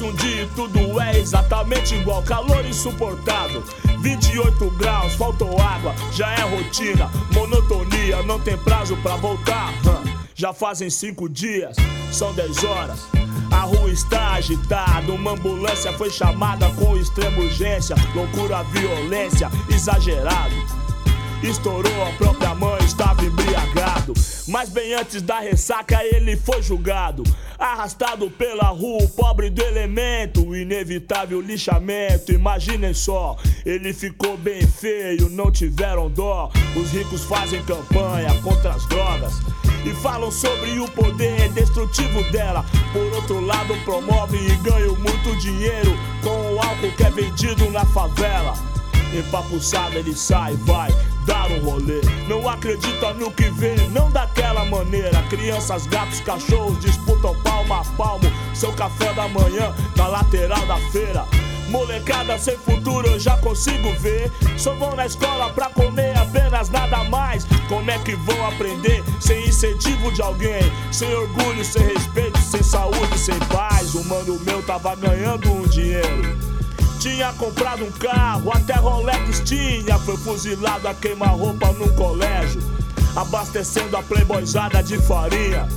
Um 0.03 0.13
dia 0.13 0.43
e 0.43 0.47
tudo 0.55 0.99
é 0.99 1.17
exatamente 1.19 1.95
igual. 1.95 2.21
Calor 2.23 2.65
insuportável, 2.65 3.63
28 3.99 4.69
graus, 4.71 5.13
faltou 5.13 5.59
água, 5.59 5.93
já 6.11 6.31
é 6.33 6.41
rotina. 6.41 7.09
Monotonia, 7.33 8.23
não 8.23 8.39
tem 8.39 8.57
prazo 8.57 8.95
pra 8.97 9.15
voltar. 9.15 9.73
Já 10.33 10.53
fazem 10.53 10.89
cinco 10.89 11.29
dias, 11.29 11.75
são 12.11 12.33
10 12.33 12.63
horas. 12.63 13.07
A 13.51 13.61
rua 13.61 13.91
está 13.91 14.33
agitada, 14.33 15.11
uma 15.11 15.31
ambulância 15.31 15.91
foi 15.93 16.09
chamada 16.09 16.69
com 16.71 16.97
extrema 16.97 17.37
urgência. 17.37 17.95
Loucura, 18.15 18.63
violência, 18.63 19.51
exagerado. 19.69 20.80
Estourou 21.43 22.03
a 22.03 22.11
própria 22.17 22.53
mãe, 22.53 22.77
estava 22.85 23.25
embriagado. 23.25 24.13
Mas 24.47 24.69
bem 24.69 24.93
antes 24.93 25.23
da 25.23 25.39
ressaca 25.39 26.03
ele 26.05 26.37
foi 26.37 26.61
julgado. 26.61 27.23
Arrastado 27.57 28.29
pela 28.29 28.67
rua, 28.67 29.07
pobre 29.15 29.49
do 29.49 29.59
elemento. 29.63 30.55
Inevitável 30.55 31.41
lixamento, 31.41 32.31
imaginem 32.31 32.93
só. 32.93 33.37
Ele 33.65 33.91
ficou 33.91 34.37
bem 34.37 34.61
feio, 34.67 35.29
não 35.29 35.51
tiveram 35.51 36.11
dó. 36.11 36.51
Os 36.75 36.91
ricos 36.91 37.23
fazem 37.23 37.63
campanha 37.63 38.29
contra 38.43 38.73
as 38.73 38.85
drogas. 38.85 39.33
E 39.83 39.89
falam 39.95 40.29
sobre 40.29 40.79
o 40.79 40.87
poder 40.89 41.49
destrutivo 41.53 42.21
dela. 42.31 42.63
Por 42.93 43.15
outro 43.15 43.39
lado, 43.39 43.73
promovem 43.83 44.45
e 44.45 44.55
ganham 44.57 44.95
muito 44.95 45.35
dinheiro 45.37 45.91
com 46.21 46.53
o 46.53 46.59
álcool 46.59 46.95
que 46.95 47.03
é 47.03 47.09
vendido 47.09 47.67
na 47.71 47.83
favela. 47.85 48.53
Empapuçado 49.11 49.97
ele 49.97 50.15
sai, 50.15 50.53
vai 50.57 50.91
dar 51.25 51.51
um 51.51 51.59
rolê. 51.59 52.01
Não 52.27 52.47
acredita 52.47 53.13
no 53.13 53.31
que 53.31 53.49
vê, 53.51 53.75
não 53.91 54.11
daquela 54.11 54.65
maneira. 54.65 55.21
Crianças, 55.29 55.85
gatos, 55.87 56.19
cachorros 56.21 56.79
disputam 56.79 57.35
palmo 57.41 57.73
a 57.73 57.83
palmo. 57.97 58.31
Seu 58.53 58.71
café 58.73 59.13
da 59.13 59.27
manhã 59.27 59.73
na 59.95 60.07
lateral 60.07 60.65
da 60.65 60.77
feira. 60.91 61.25
Molecada 61.69 62.37
sem 62.37 62.57
futuro 62.57 63.07
eu 63.07 63.19
já 63.19 63.37
consigo 63.37 63.93
ver. 63.93 64.29
Só 64.57 64.73
vão 64.73 64.93
na 64.95 65.05
escola 65.05 65.49
pra 65.51 65.69
comer 65.69 66.17
apenas 66.17 66.69
nada 66.69 67.03
mais. 67.05 67.45
Como 67.69 67.89
é 67.89 67.97
que 67.99 68.13
vão 68.15 68.45
aprender 68.45 69.01
sem 69.21 69.47
incentivo 69.47 70.11
de 70.11 70.21
alguém? 70.21 70.61
Sem 70.91 71.13
orgulho, 71.15 71.63
sem 71.63 71.81
respeito, 71.81 72.37
sem 72.39 72.61
saúde, 72.61 73.17
sem 73.17 73.39
paz. 73.39 73.95
O 73.95 74.03
mano 74.03 74.37
meu 74.45 74.61
tava 74.63 74.95
ganhando 74.95 75.49
um 75.49 75.61
dinheiro. 75.61 76.60
Tinha 77.01 77.33
comprado 77.33 77.83
um 77.83 77.91
carro, 77.93 78.51
até 78.53 78.73
Rolex 78.75 79.39
tinha. 79.39 79.97
Foi 79.97 80.15
fuzilado 80.17 80.87
a 80.87 80.93
queima-roupa 80.93 81.71
num 81.71 81.89
colégio, 81.95 82.61
abastecendo 83.15 83.97
a 83.97 84.03
playboyzada 84.03 84.83
de 84.83 84.99
farinha. 84.99 85.67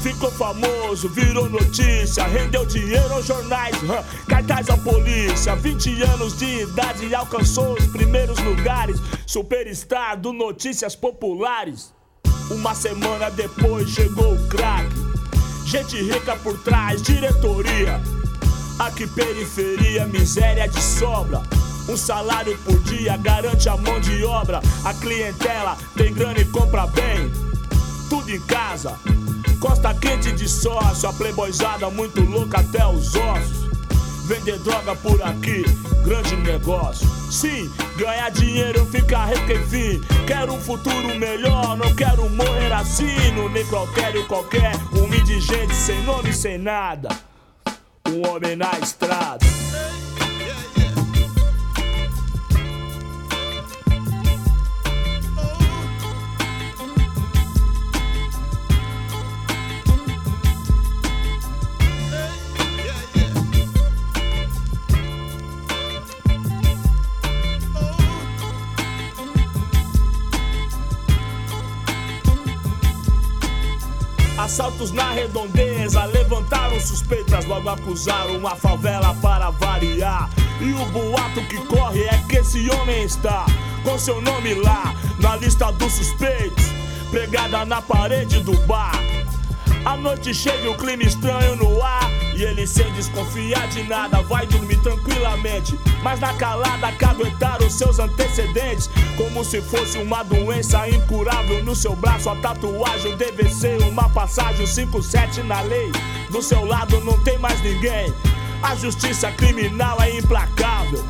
Ficou 0.00 0.30
famoso, 0.30 1.08
virou 1.08 1.50
notícia, 1.50 2.22
rendeu 2.28 2.64
dinheiro 2.64 3.12
aos 3.12 3.26
jornais, 3.26 3.74
hã, 3.82 4.04
cartaz 4.28 4.70
à 4.70 4.76
polícia. 4.76 5.56
20 5.56 6.00
anos 6.04 6.38
de 6.38 6.60
idade 6.60 7.06
e 7.06 7.12
alcançou 7.12 7.72
os 7.72 7.86
primeiros 7.86 8.38
lugares. 8.38 9.00
Superstar 9.26 10.16
do 10.16 10.32
Notícias 10.32 10.94
Populares. 10.94 11.92
Uma 12.52 12.72
semana 12.76 13.32
depois 13.32 13.90
chegou 13.90 14.32
o 14.32 14.48
crack. 14.48 14.88
Gente 15.66 16.00
rica 16.00 16.36
por 16.36 16.56
trás, 16.62 17.02
diretoria. 17.02 18.00
Aqui 18.78 19.08
periferia, 19.08 20.06
miséria 20.06 20.68
de 20.68 20.80
sobra. 20.80 21.42
Um 21.88 21.96
salário 21.96 22.56
por 22.58 22.78
dia 22.82 23.16
garante 23.16 23.68
a 23.68 23.76
mão 23.76 23.98
de 23.98 24.22
obra. 24.22 24.60
A 24.84 24.94
clientela 24.94 25.76
tem 25.96 26.14
grana 26.14 26.38
e 26.38 26.44
compra 26.44 26.86
bem. 26.86 27.30
Tudo 28.08 28.30
em 28.30 28.40
casa. 28.42 28.96
Costa 29.58 29.92
quente 29.94 30.30
de 30.30 30.48
sócio, 30.48 31.08
a 31.08 31.12
playboyzada 31.12 31.90
muito 31.90 32.20
louca 32.22 32.60
até 32.60 32.86
os 32.86 33.14
ossos. 33.16 33.68
Vender 34.26 34.58
droga 34.58 34.94
por 34.94 35.20
aqui, 35.22 35.64
grande 36.04 36.36
negócio. 36.36 37.08
Sim, 37.32 37.68
ganhar 37.96 38.30
dinheiro, 38.30 38.86
ficar 38.86 39.26
rico. 39.26 40.06
Quero 40.26 40.52
um 40.52 40.60
futuro 40.60 41.18
melhor, 41.18 41.76
não 41.76 41.92
quero 41.94 42.28
morrer 42.30 42.72
assim. 42.72 43.32
No 43.34 43.48
necrotério 43.48 44.24
qualquer, 44.26 44.76
um 44.92 45.12
indigente 45.12 45.74
sem 45.74 46.00
nome, 46.04 46.32
sem 46.32 46.58
nada. 46.58 47.08
Um 48.08 48.26
homem 48.26 48.56
na 48.56 48.70
estrada. 48.82 49.44
Assaltos 74.48 74.92
na 74.92 75.10
redondeza 75.10 76.06
levantaram 76.06 76.80
suspeitas, 76.80 77.44
logo 77.44 77.68
acusaram 77.68 78.46
a 78.46 78.56
favela 78.56 79.14
para 79.20 79.50
variar. 79.50 80.30
E 80.58 80.72
o 80.72 80.86
boato 80.86 81.42
que 81.50 81.58
corre 81.66 82.04
é 82.04 82.16
que 82.26 82.38
esse 82.38 82.70
homem 82.70 83.02
está 83.02 83.44
com 83.84 83.98
seu 83.98 84.22
nome 84.22 84.54
lá 84.54 84.94
na 85.20 85.36
lista 85.36 85.70
dos 85.72 85.92
suspeitos, 85.92 86.64
pregada 87.10 87.66
na 87.66 87.82
parede 87.82 88.40
do 88.40 88.56
bar. 88.60 88.98
A 89.84 89.98
noite 89.98 90.32
chega 90.32 90.64
e 90.64 90.68
o 90.68 90.78
clima 90.78 91.02
estranho 91.02 91.54
no 91.56 91.82
ar. 91.82 92.10
E 92.38 92.44
ele 92.44 92.68
sem 92.68 92.88
desconfiar 92.92 93.66
de 93.66 93.82
nada 93.82 94.22
vai 94.22 94.46
dormir 94.46 94.80
tranquilamente. 94.80 95.76
Mas 96.04 96.20
na 96.20 96.32
calada 96.34 96.92
caguetar 96.92 97.60
os 97.60 97.74
seus 97.74 97.98
antecedentes. 97.98 98.88
Como 99.16 99.44
se 99.44 99.60
fosse 99.60 99.98
uma 99.98 100.22
doença 100.22 100.88
incurável 100.88 101.64
no 101.64 101.74
seu 101.74 101.96
braço. 101.96 102.30
A 102.30 102.36
tatuagem 102.36 103.16
deve 103.16 103.50
ser 103.50 103.82
uma 103.82 104.08
passagem 104.10 104.64
5-7 104.64 105.42
na 105.42 105.62
lei. 105.62 105.90
Do 106.30 106.40
seu 106.40 106.64
lado 106.64 107.00
não 107.00 107.18
tem 107.24 107.36
mais 107.38 107.60
ninguém. 107.60 108.14
A 108.62 108.76
justiça 108.76 109.32
criminal 109.32 110.00
é 110.00 110.16
implacável. 110.16 111.04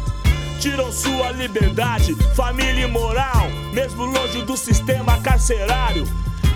Tiram 0.58 0.90
sua 0.90 1.30
liberdade, 1.32 2.14
família 2.34 2.86
e 2.86 2.90
moral, 2.90 3.50
mesmo 3.74 4.06
longe 4.06 4.40
do 4.42 4.56
sistema 4.56 5.18
carcerário. 5.20 6.06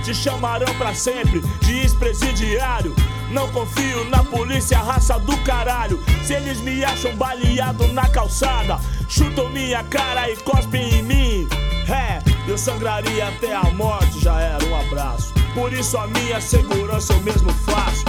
Te 0.02 0.12
chamarão 0.12 0.74
pra 0.74 0.92
sempre 0.94 1.40
de 1.60 1.78
ex-presidiário. 1.78 2.94
Não 3.30 3.48
confio 3.52 4.04
na 4.10 4.24
polícia, 4.24 4.78
raça 4.78 5.18
do 5.18 5.36
caralho. 5.38 6.02
Se 6.26 6.34
eles 6.34 6.60
me 6.60 6.84
acham 6.84 7.14
baleado 7.16 7.86
na 7.92 8.08
calçada, 8.08 8.80
chutam 9.08 9.48
minha 9.50 9.82
cara 9.84 10.28
e 10.28 10.36
cospem 10.38 10.98
em 10.98 11.02
mim. 11.02 11.48
É, 11.88 12.20
eu 12.50 12.58
sangraria 12.58 13.28
até 13.28 13.54
a 13.54 13.64
morte, 13.70 14.20
já 14.20 14.40
era 14.40 14.64
um 14.64 14.80
abraço. 14.80 15.32
Por 15.54 15.72
isso 15.72 15.96
a 15.96 16.06
minha 16.08 16.40
segurança 16.40 17.12
eu 17.12 17.20
mesmo 17.20 17.52
faço. 17.64 18.04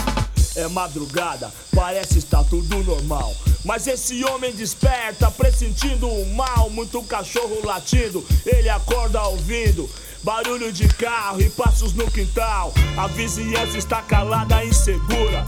É 0.56 0.68
madrugada, 0.68 1.52
parece 1.76 2.20
estar 2.20 2.44
tudo 2.44 2.84
normal. 2.84 3.36
Mas 3.64 3.88
esse 3.88 4.24
homem 4.26 4.52
desperta, 4.52 5.32
pressentindo 5.32 6.08
o 6.08 6.36
mal. 6.36 6.70
Muito 6.70 7.02
cachorro 7.04 7.60
latindo, 7.64 8.26
ele 8.46 8.70
acorda 8.70 9.22
ouvindo. 9.24 9.90
Barulho 10.24 10.72
de 10.72 10.88
carro 10.88 11.42
e 11.42 11.50
passos 11.50 11.94
no 11.94 12.10
quintal. 12.10 12.74
A 12.96 13.08
vizinhança 13.08 13.78
está 13.78 14.02
calada 14.02 14.64
e 14.64 14.70
insegura. 14.70 15.46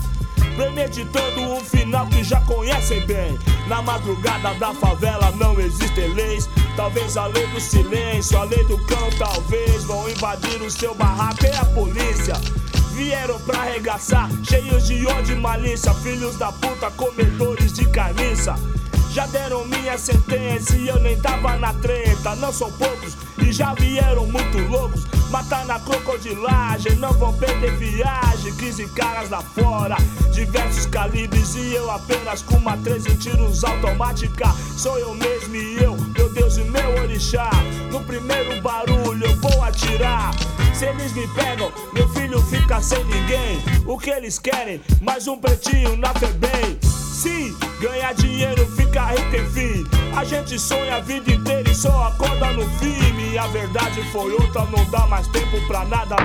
Premeditando 0.57 1.41
um 1.41 1.61
final 1.61 2.05
que 2.07 2.21
já 2.26 2.41
conhecem 2.41 2.99
bem. 3.05 3.39
Na 3.69 3.82
madrugada 3.82 4.53
da 4.55 4.73
favela 4.73 5.32
não 5.32 5.57
existem 5.61 6.13
leis. 6.13 6.49
Talvez 6.76 7.15
a 7.15 7.26
lei 7.28 7.47
do 7.47 7.59
silêncio, 7.61 8.38
a 8.38 8.43
lei 8.43 8.65
do 8.65 8.78
cão, 8.86 9.09
talvez 9.17 9.86
vão 9.86 10.09
invadir 10.09 10.61
o 10.61 10.69
seu 10.69 10.93
barraco 10.93 11.45
e 11.45 11.55
a 11.55 11.65
polícia. 11.65 12.36
Vieram 12.93 13.39
pra 13.39 13.59
arregaçar, 13.59 14.30
cheios 14.43 14.88
de 14.88 15.07
ódio 15.07 15.38
e 15.38 15.39
malícia. 15.39 15.93
Filhos 15.93 16.38
da 16.38 16.51
puta, 16.51 16.91
comedores 16.91 17.71
de 17.71 17.86
carniça. 17.89 18.55
Já 19.16 19.26
deram 19.28 19.63
minha 19.63 19.97
sentença 19.97 20.76
e 20.76 20.89
eu 20.89 20.99
nem 20.99 21.18
tava 21.22 21.55
na 21.55 21.74
treta. 21.76 22.36
Não 22.36 22.51
são 22.51 22.70
poucos 22.74 23.16
e 23.41 23.49
já 23.49 23.74
vieram 23.74 24.28
muito 24.28 24.57
loucos. 24.70 25.05
Matar 25.32 25.66
na 25.66 25.80
crocodilagem, 25.80 26.97
não 26.97 27.13
vão 27.13 27.32
perder 27.32 27.78
viagem. 27.78 28.53
15 28.57 28.88
caras 28.89 29.30
lá 29.30 29.41
fora, 29.41 29.95
diversos 30.34 30.86
calibres 30.88 31.55
e 31.55 31.76
eu 31.76 31.89
apenas 31.89 32.41
com 32.41 32.57
uma 32.57 32.76
13 32.76 33.16
tiros 33.16 33.63
automática. 33.63 34.53
Sou 34.78 34.99
eu 34.99 35.16
mesmo 35.16 35.55
e 35.55 35.82
eu, 35.82 35.95
meu 35.95 36.34
Deus 36.34 36.57
e 36.57 36.66
meu 36.66 37.01
orixá. 37.01 37.49
No 37.93 38.03
primeiro 38.03 38.61
barulho 38.61 39.28
eu 39.28 39.36
vou 39.38 39.63
atirar. 39.63 40.36
Se 40.74 40.88
eles 40.88 41.13
me 41.13 41.26
pegam, 41.30 41.72
meu 41.93 42.09
filho 42.09 42.41
fica 42.41 42.82
sem 42.82 43.01
ninguém. 43.05 43.63
O 43.88 43.97
que 43.97 44.09
eles 44.09 44.38
querem? 44.38 44.82
Mais 44.99 45.26
um 45.26 45.38
pretinho 45.38 45.95
na 45.95 46.13
Febem. 46.16 47.04
Sim, 47.16 47.55
ganhar 47.80 48.13
dinheiro, 48.13 48.68
ficar 48.76 49.11
rico, 49.11 49.38
enfim. 49.38 49.88
A 50.18 50.26
gente 50.26 50.59
sonha 50.59 50.97
a 50.97 50.99
vida 50.99 51.32
inteira 51.32 51.72
e 51.72 51.74
só 51.74 52.07
acorda 52.07 52.51
no 52.51 52.70
fim. 52.78 52.95
E 53.32 53.38
a 53.38 53.47
verdade 53.47 54.03
foi 54.11 54.34
outra, 54.34 54.66
não 54.66 54.84
dá 54.91 55.07
mais 55.07 55.26
tempo 55.30 55.66
pra 55.66 55.86
nada. 55.86 56.18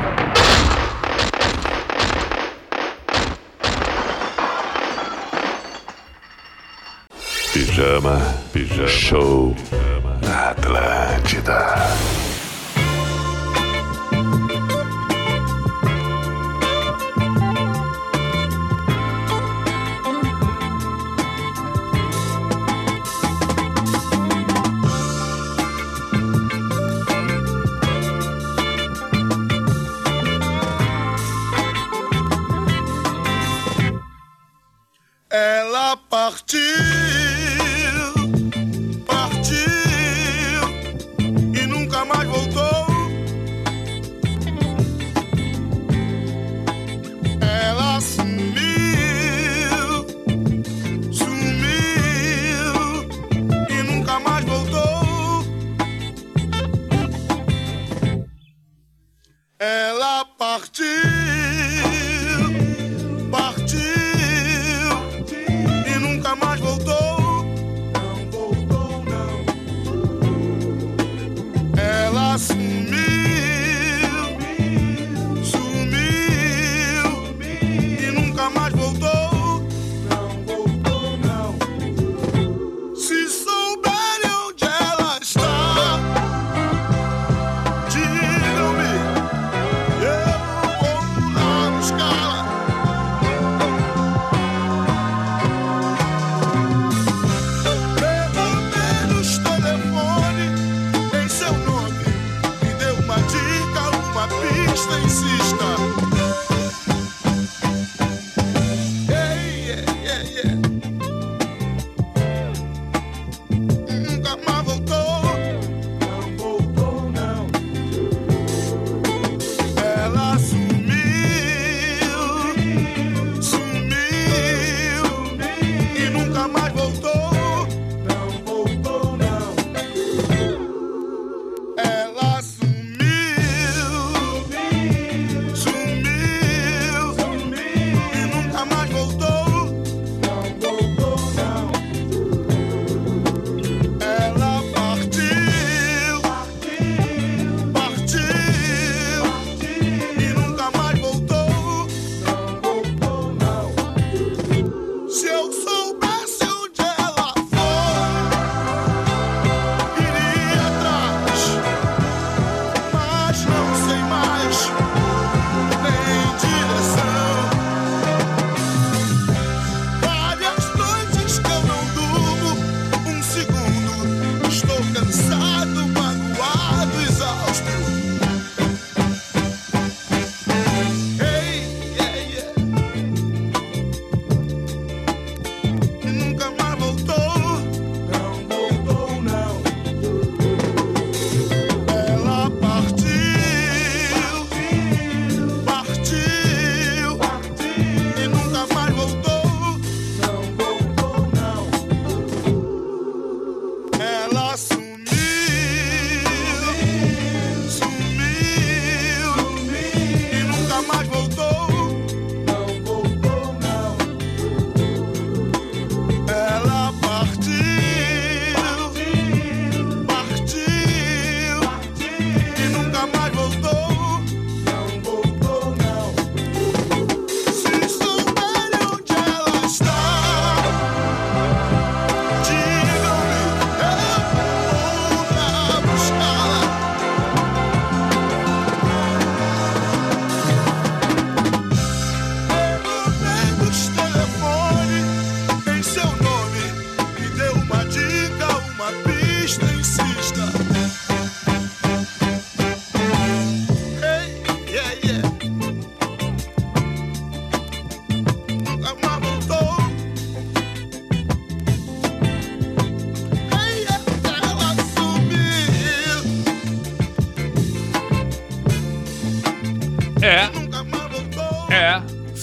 Pijama, 7.52 8.18
pijama, 8.52 8.88
show 8.88 9.56
na 10.20 10.50
Atlântida. 10.50 12.29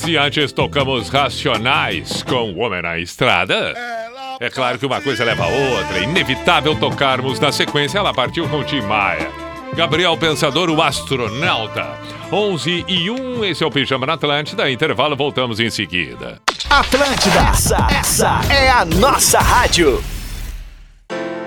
Se 0.07 0.15
antes 0.15 0.53
tocamos 0.53 1.09
Racionais 1.09 2.23
com 2.23 2.53
o 2.53 2.59
Homem 2.59 2.81
na 2.81 2.97
Estrada, 2.97 3.73
é 4.39 4.49
claro 4.49 4.79
que 4.79 4.85
uma 4.85 5.01
coisa 5.01 5.25
leva 5.25 5.43
a 5.43 5.47
outra. 5.47 5.97
É 5.97 6.03
inevitável 6.03 6.73
tocarmos 6.79 7.41
na 7.41 7.51
sequência. 7.51 7.97
Ela 7.97 8.13
partiu 8.13 8.47
com 8.47 8.63
Tim 8.63 8.79
Maia. 8.83 9.29
Gabriel 9.75 10.15
Pensador, 10.15 10.69
o 10.69 10.81
astronauta. 10.81 11.85
11 12.31 12.85
e 12.87 13.11
1, 13.11 13.43
esse 13.43 13.65
é 13.65 13.67
o 13.67 13.69
Pijama 13.69 14.05
na 14.05 14.13
Atlântida. 14.13 14.71
Intervalo, 14.71 15.13
voltamos 15.13 15.59
em 15.59 15.69
seguida. 15.69 16.39
Atlântida, 16.69 17.39
essa, 17.49 17.87
essa 17.91 18.39
é 18.49 18.69
a 18.69 18.85
nossa 18.85 19.39
rádio. 19.39 20.01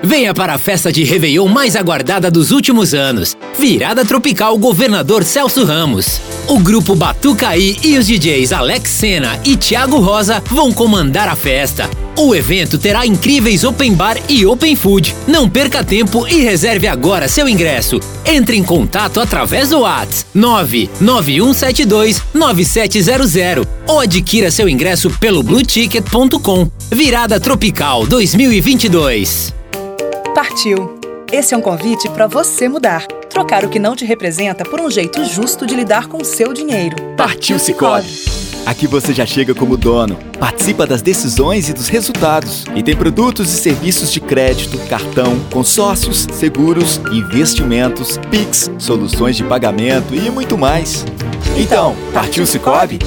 Venha 0.02 0.34
para 0.34 0.52
a 0.52 0.58
festa 0.58 0.92
de 0.92 1.02
Réveillon 1.02 1.48
mais 1.48 1.76
aguardada 1.76 2.30
dos 2.30 2.50
últimos 2.50 2.92
anos. 2.92 3.34
Virada 3.58 4.04
Tropical 4.04 4.58
Governador 4.58 5.24
Celso 5.24 5.64
Ramos. 5.64 6.20
O 6.50 6.58
grupo 6.58 6.96
Batucaí 6.96 7.78
e 7.80 7.96
os 7.96 8.08
DJs 8.08 8.52
Alex 8.52 8.90
Sena 8.90 9.38
e 9.44 9.56
Thiago 9.56 10.00
Rosa 10.00 10.42
vão 10.50 10.72
comandar 10.72 11.28
a 11.28 11.36
festa. 11.36 11.88
O 12.16 12.34
evento 12.34 12.76
terá 12.76 13.06
incríveis 13.06 13.62
open 13.62 13.94
bar 13.94 14.16
e 14.28 14.44
open 14.44 14.74
food. 14.74 15.14
Não 15.28 15.48
perca 15.48 15.84
tempo 15.84 16.26
e 16.26 16.42
reserve 16.42 16.88
agora 16.88 17.28
seu 17.28 17.48
ingresso. 17.48 18.00
Entre 18.26 18.56
em 18.56 18.64
contato 18.64 19.20
através 19.20 19.68
do 19.68 19.82
WhatsApp 19.82 20.26
99172 20.34 22.20
9700 22.34 23.64
ou 23.86 24.00
adquira 24.00 24.50
seu 24.50 24.68
ingresso 24.68 25.08
pelo 25.20 25.44
blueticket.com. 25.44 26.68
Virada 26.90 27.38
Tropical 27.38 28.04
2022. 28.08 29.54
Partiu! 30.34 30.98
Esse 31.30 31.54
é 31.54 31.56
um 31.56 31.62
convite 31.62 32.08
para 32.08 32.26
você 32.26 32.68
mudar. 32.68 33.06
Trocar 33.30 33.64
o 33.64 33.68
que 33.68 33.78
não 33.78 33.94
te 33.94 34.04
representa 34.04 34.64
por 34.64 34.80
um 34.80 34.90
jeito 34.90 35.24
justo 35.24 35.64
de 35.64 35.74
lidar 35.74 36.08
com 36.08 36.18
o 36.18 36.24
seu 36.24 36.52
dinheiro. 36.52 36.96
Partiu 37.16 37.58
Cicobi. 37.60 38.08
Aqui 38.66 38.86
você 38.86 39.14
já 39.14 39.24
chega 39.24 39.54
como 39.54 39.76
dono, 39.76 40.18
participa 40.38 40.86
das 40.86 41.00
decisões 41.00 41.68
e 41.68 41.72
dos 41.72 41.88
resultados 41.88 42.64
e 42.74 42.82
tem 42.82 42.94
produtos 42.94 43.48
e 43.52 43.56
serviços 43.56 44.12
de 44.12 44.20
crédito, 44.20 44.76
cartão, 44.88 45.38
consórcios, 45.50 46.26
seguros, 46.32 47.00
investimentos, 47.10 48.18
Pix, 48.30 48.70
soluções 48.78 49.36
de 49.36 49.44
pagamento 49.44 50.14
e 50.14 50.28
muito 50.28 50.58
mais. 50.58 51.06
Então, 51.56 51.96
partiu 52.12 52.44
Cicobi? 52.44 52.98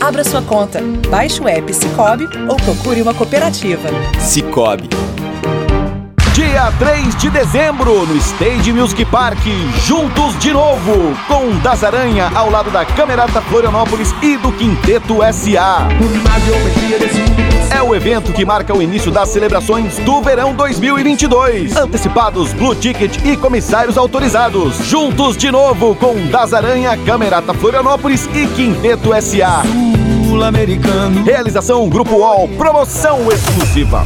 Abra 0.00 0.22
sua 0.24 0.42
conta, 0.42 0.82
baixe 1.08 1.40
o 1.40 1.48
app 1.48 1.72
Cicobi 1.72 2.28
ou 2.48 2.56
procure 2.56 3.00
uma 3.00 3.14
cooperativa. 3.14 3.88
Cicobi. 4.20 4.88
Dia 6.38 6.72
3 6.78 7.16
de 7.16 7.30
dezembro, 7.30 8.06
no 8.06 8.16
Stage 8.16 8.72
Music 8.72 9.04
Park, 9.06 9.44
juntos 9.84 10.38
de 10.38 10.52
novo, 10.52 11.12
com 11.26 11.58
Das 11.58 11.82
Aranha 11.82 12.30
ao 12.32 12.48
lado 12.48 12.70
da 12.70 12.84
Camerata 12.84 13.40
Florianópolis 13.40 14.14
e 14.22 14.36
do 14.36 14.52
Quinteto 14.52 15.16
SA. 15.32 15.88
É 17.72 17.82
o 17.82 17.92
evento 17.92 18.32
que 18.32 18.44
marca 18.44 18.72
o 18.72 18.80
início 18.80 19.10
das 19.10 19.30
celebrações 19.30 19.98
do 19.98 20.22
verão 20.22 20.54
2022. 20.54 21.76
Antecipados, 21.76 22.52
Blue 22.52 22.76
Ticket 22.76 23.16
e 23.24 23.36
comissários 23.36 23.98
autorizados. 23.98 24.76
Juntos 24.86 25.36
de 25.36 25.50
novo 25.50 25.96
com 25.96 26.14
Das 26.28 26.54
Aranha, 26.54 26.96
Camerata 26.98 27.52
Florianópolis 27.52 28.28
e 28.32 28.46
Quinteto 28.46 29.10
SA. 29.20 29.64
Sul-Americano. 30.28 31.24
Realização 31.24 31.88
Grupo 31.88 32.14
UOL, 32.14 32.46
promoção 32.56 33.26
exclusiva. 33.32 34.04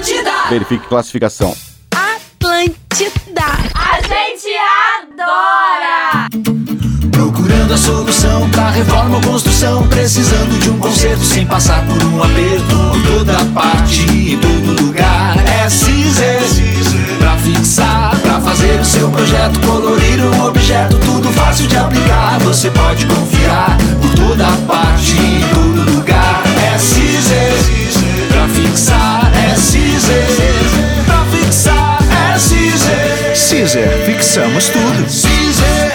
Atlântida! 0.00 0.30
Verifique 0.48 0.86
classificação. 0.88 1.54
Atlântida! 1.92 3.44
A 3.74 4.00
gente 4.00 4.48
adora! 4.96 6.28
Procurando 7.12 7.74
a 7.74 7.76
solução 7.76 8.48
pra 8.48 8.70
reforma 8.70 9.16
ou 9.16 9.22
construção 9.22 9.86
Precisando 9.88 10.58
de 10.58 10.70
um 10.70 10.78
conserto 10.78 11.22
sem 11.22 11.46
passar 11.46 11.84
por 11.86 12.02
um 12.02 12.22
aperto 12.22 12.76
Toda 13.06 13.44
parte 13.52 14.00
e 14.10 14.38
todo 14.38 14.82
lugar 14.82 15.36
é 15.46 15.68
Cizer 15.68 16.40
Pra 17.18 17.36
fixar, 17.36 18.18
pra 18.20 18.40
fazer 18.40 18.80
o 18.80 18.84
seu 18.84 19.10
projeto 19.10 19.60
Colorir 19.60 20.24
um 20.24 20.46
objeto, 20.46 20.98
tudo 21.00 21.30
fácil 21.32 21.66
de 21.66 21.76
aplicar, 21.76 22.38
você 22.40 22.70
pode 22.70 23.04
confiar. 23.04 23.76
Por 24.00 24.14
toda 24.14 24.46
parte, 24.66 25.12
em 25.12 25.40
todo 25.52 25.94
lugar. 25.94 26.42
É 26.56 26.74
é 26.74 27.79
Caesar. 30.10 31.04
Pra 31.06 31.24
fixar, 31.26 31.98
é 32.10 32.32
Caesar. 32.32 33.34
Caesar, 33.34 34.04
fixamos 34.04 34.68
tudo. 34.68 35.02
Caesar. 35.04 35.89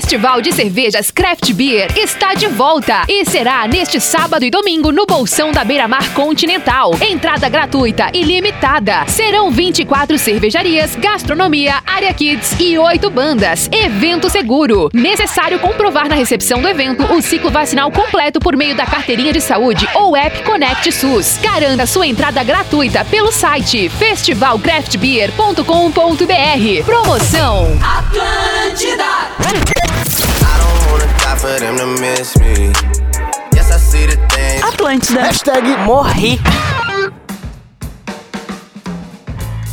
Festival 0.00 0.40
de 0.40 0.52
Cervejas 0.52 1.10
Craft 1.10 1.52
Beer 1.54 1.90
está 1.98 2.32
de 2.32 2.46
volta 2.46 3.02
e 3.08 3.24
será 3.24 3.66
neste 3.66 3.98
sábado 3.98 4.44
e 4.44 4.50
domingo 4.50 4.92
no 4.92 5.04
Bolsão 5.04 5.50
da 5.50 5.64
Beira 5.64 5.88
Mar 5.88 6.14
Continental. 6.14 6.92
Entrada 7.00 7.48
gratuita 7.48 8.08
e 8.14 8.22
limitada. 8.22 9.04
Serão 9.08 9.50
24 9.50 10.16
cervejarias, 10.16 10.94
gastronomia, 10.94 11.82
área 11.84 12.14
kids 12.14 12.54
e 12.60 12.78
8 12.78 13.10
bandas. 13.10 13.68
Evento 13.72 14.30
seguro. 14.30 14.88
Necessário 14.94 15.58
comprovar 15.58 16.08
na 16.08 16.14
recepção 16.14 16.62
do 16.62 16.68
evento 16.68 17.02
o 17.12 17.20
ciclo 17.20 17.50
vacinal 17.50 17.90
completo 17.90 18.38
por 18.38 18.56
meio 18.56 18.76
da 18.76 18.86
carteirinha 18.86 19.32
de 19.32 19.40
saúde 19.40 19.88
ou 19.94 20.16
app 20.16 20.44
Connect 20.44 20.92
SUS. 20.92 21.40
Garanta 21.42 21.86
sua 21.86 22.06
entrada 22.06 22.44
gratuita 22.44 23.04
pelo 23.04 23.32
site 23.32 23.88
festivalcraftbeer.com.br. 23.88 26.84
Promoção 26.84 27.76
Atlântida. 27.82 29.87
Atlântida. 34.60 35.22
Hashtag 35.22 35.76
morri. 35.84 36.40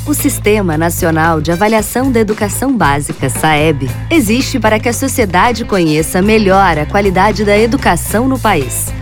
O 0.06 0.14
Sistema 0.14 0.78
Nacional 0.78 1.42
de 1.42 1.52
Avaliação 1.52 2.12
da 2.12 2.20
Educação 2.20 2.78
Básica, 2.78 3.28
SAEB, 3.30 3.90
existe 4.12 4.60
para 4.60 4.80
que 4.80 4.90
a 4.90 4.94
sociedade 4.94 5.66
conheça 5.66 6.22
melhor 6.22 6.78
a 6.78 6.86
qualidade 6.86 7.44
da 7.44 7.58
educação 7.58 8.28
no 8.28 8.38
país. 8.38 8.94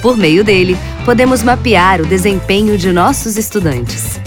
Por 0.00 0.16
meio 0.16 0.44
dele, 0.44 0.78
podemos 1.04 1.42
mapear 1.42 2.00
o 2.00 2.06
desempenho 2.06 2.78
de 2.78 2.92
nossos 2.92 3.36
estudantes. 3.36 4.20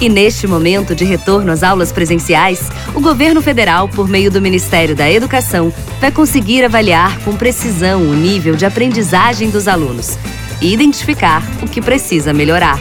E 0.00 0.08
neste 0.08 0.46
momento 0.46 0.94
de 0.94 1.04
retorno 1.04 1.52
às 1.52 1.62
aulas 1.62 1.92
presenciais, 1.92 2.68
o 2.94 3.00
governo 3.00 3.40
federal, 3.40 3.88
por 3.88 4.08
meio 4.08 4.30
do 4.30 4.40
Ministério 4.40 4.94
da 4.94 5.10
Educação, 5.10 5.72
vai 6.00 6.10
conseguir 6.10 6.64
avaliar 6.64 7.20
com 7.20 7.36
precisão 7.36 8.02
o 8.02 8.14
nível 8.14 8.56
de 8.56 8.66
aprendizagem 8.66 9.50
dos 9.50 9.68
alunos 9.68 10.18
e 10.60 10.72
identificar 10.72 11.42
o 11.62 11.68
que 11.68 11.80
precisa 11.80 12.32
melhorar. 12.32 12.78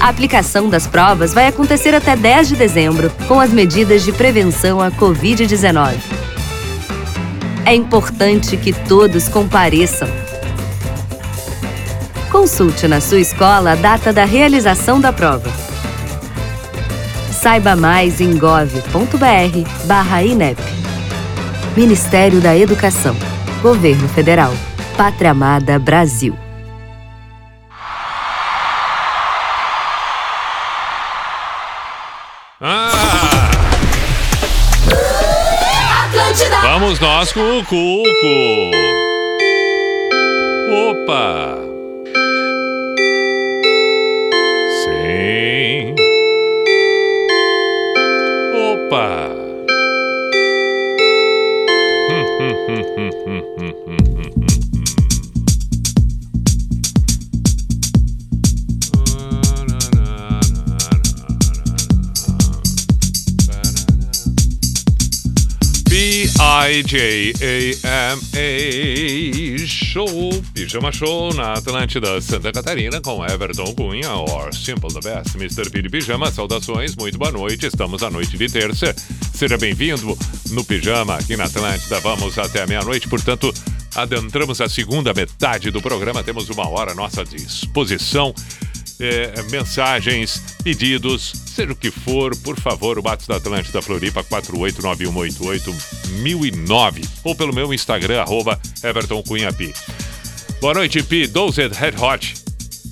A 0.00 0.08
aplicação 0.08 0.68
das 0.68 0.86
provas 0.86 1.32
vai 1.32 1.46
acontecer 1.46 1.94
até 1.94 2.14
10 2.14 2.48
de 2.48 2.56
dezembro, 2.56 3.10
com 3.26 3.40
as 3.40 3.50
medidas 3.50 4.04
de 4.04 4.12
prevenção 4.12 4.80
à 4.80 4.90
Covid-19. 4.90 5.94
É 7.64 7.74
importante 7.74 8.56
que 8.58 8.72
todos 8.72 9.28
compareçam. 9.28 10.23
Consulte 12.34 12.86
na 12.88 13.00
sua 13.00 13.20
escola 13.20 13.72
a 13.72 13.76
data 13.76 14.12
da 14.12 14.24
realização 14.24 15.00
da 15.00 15.12
prova. 15.12 15.48
Saiba 17.30 17.76
mais 17.76 18.20
em 18.20 18.36
gov.br/inep. 18.36 18.98
Ministério 21.76 22.40
da 22.40 22.58
Educação. 22.58 23.14
Governo 23.62 24.08
Federal. 24.08 24.52
Pátria 24.96 25.30
Amada 25.30 25.78
Brasil. 25.78 26.36
Ah! 32.60 33.48
Atlântida. 36.08 36.60
Vamos 36.62 36.98
nós 36.98 37.32
com 37.32 37.60
o 37.60 37.64
Cuco. 37.64 38.72
Opa! 40.90 41.73
Europa. 48.94 49.33
P-I-J-A-M-A 66.64 67.84
Show, 69.66 70.30
Pijama 70.54 70.90
Show 70.90 71.34
na 71.34 71.52
Atlântida 71.52 72.18
Santa 72.22 72.50
Catarina 72.50 73.02
com 73.02 73.22
Everton 73.22 73.74
Cunha, 73.74 74.14
or 74.14 74.50
Simple 74.54 74.88
the 74.88 75.00
Best, 75.00 75.36
Mr. 75.36 75.68
Piri 75.68 75.90
Pijama. 75.90 76.30
Saudações, 76.32 76.96
muito 76.96 77.18
boa 77.18 77.30
noite. 77.30 77.66
Estamos 77.66 78.02
à 78.02 78.08
noite 78.08 78.38
de 78.38 78.48
terça. 78.48 78.96
Seja 79.34 79.58
bem-vindo 79.58 80.16
no 80.52 80.64
Pijama 80.64 81.16
aqui 81.16 81.36
na 81.36 81.44
Atlântida. 81.44 82.00
Vamos 82.00 82.38
até 82.38 82.62
a 82.62 82.66
meia-noite, 82.66 83.10
portanto, 83.10 83.52
adentramos 83.94 84.58
a 84.62 84.68
segunda 84.68 85.12
metade 85.12 85.70
do 85.70 85.82
programa. 85.82 86.24
Temos 86.24 86.48
uma 86.48 86.66
hora 86.66 86.92
à 86.92 86.94
nossa 86.94 87.26
disposição. 87.26 88.34
É, 89.00 89.32
mensagens, 89.50 90.40
pedidos, 90.62 91.32
seja 91.46 91.72
o 91.72 91.76
que 91.76 91.90
for, 91.90 92.36
por 92.36 92.60
favor, 92.60 92.96
o 92.98 93.02
Batos 93.02 93.26
da 93.26 93.36
Atlântida 93.36 93.80
Floripa 93.82 94.22
489188009 94.24 97.08
ou 97.24 97.34
pelo 97.34 97.52
meu 97.52 97.74
Instagram, 97.74 98.20
arroba 98.20 98.60
Everton 98.82 99.22
Cunha. 99.22 99.48
Boa 100.60 100.74
noite, 100.74 101.02
Pi, 101.02 101.26
Dozed 101.26 101.74
Red 101.74 101.94
Hot. 102.00 102.34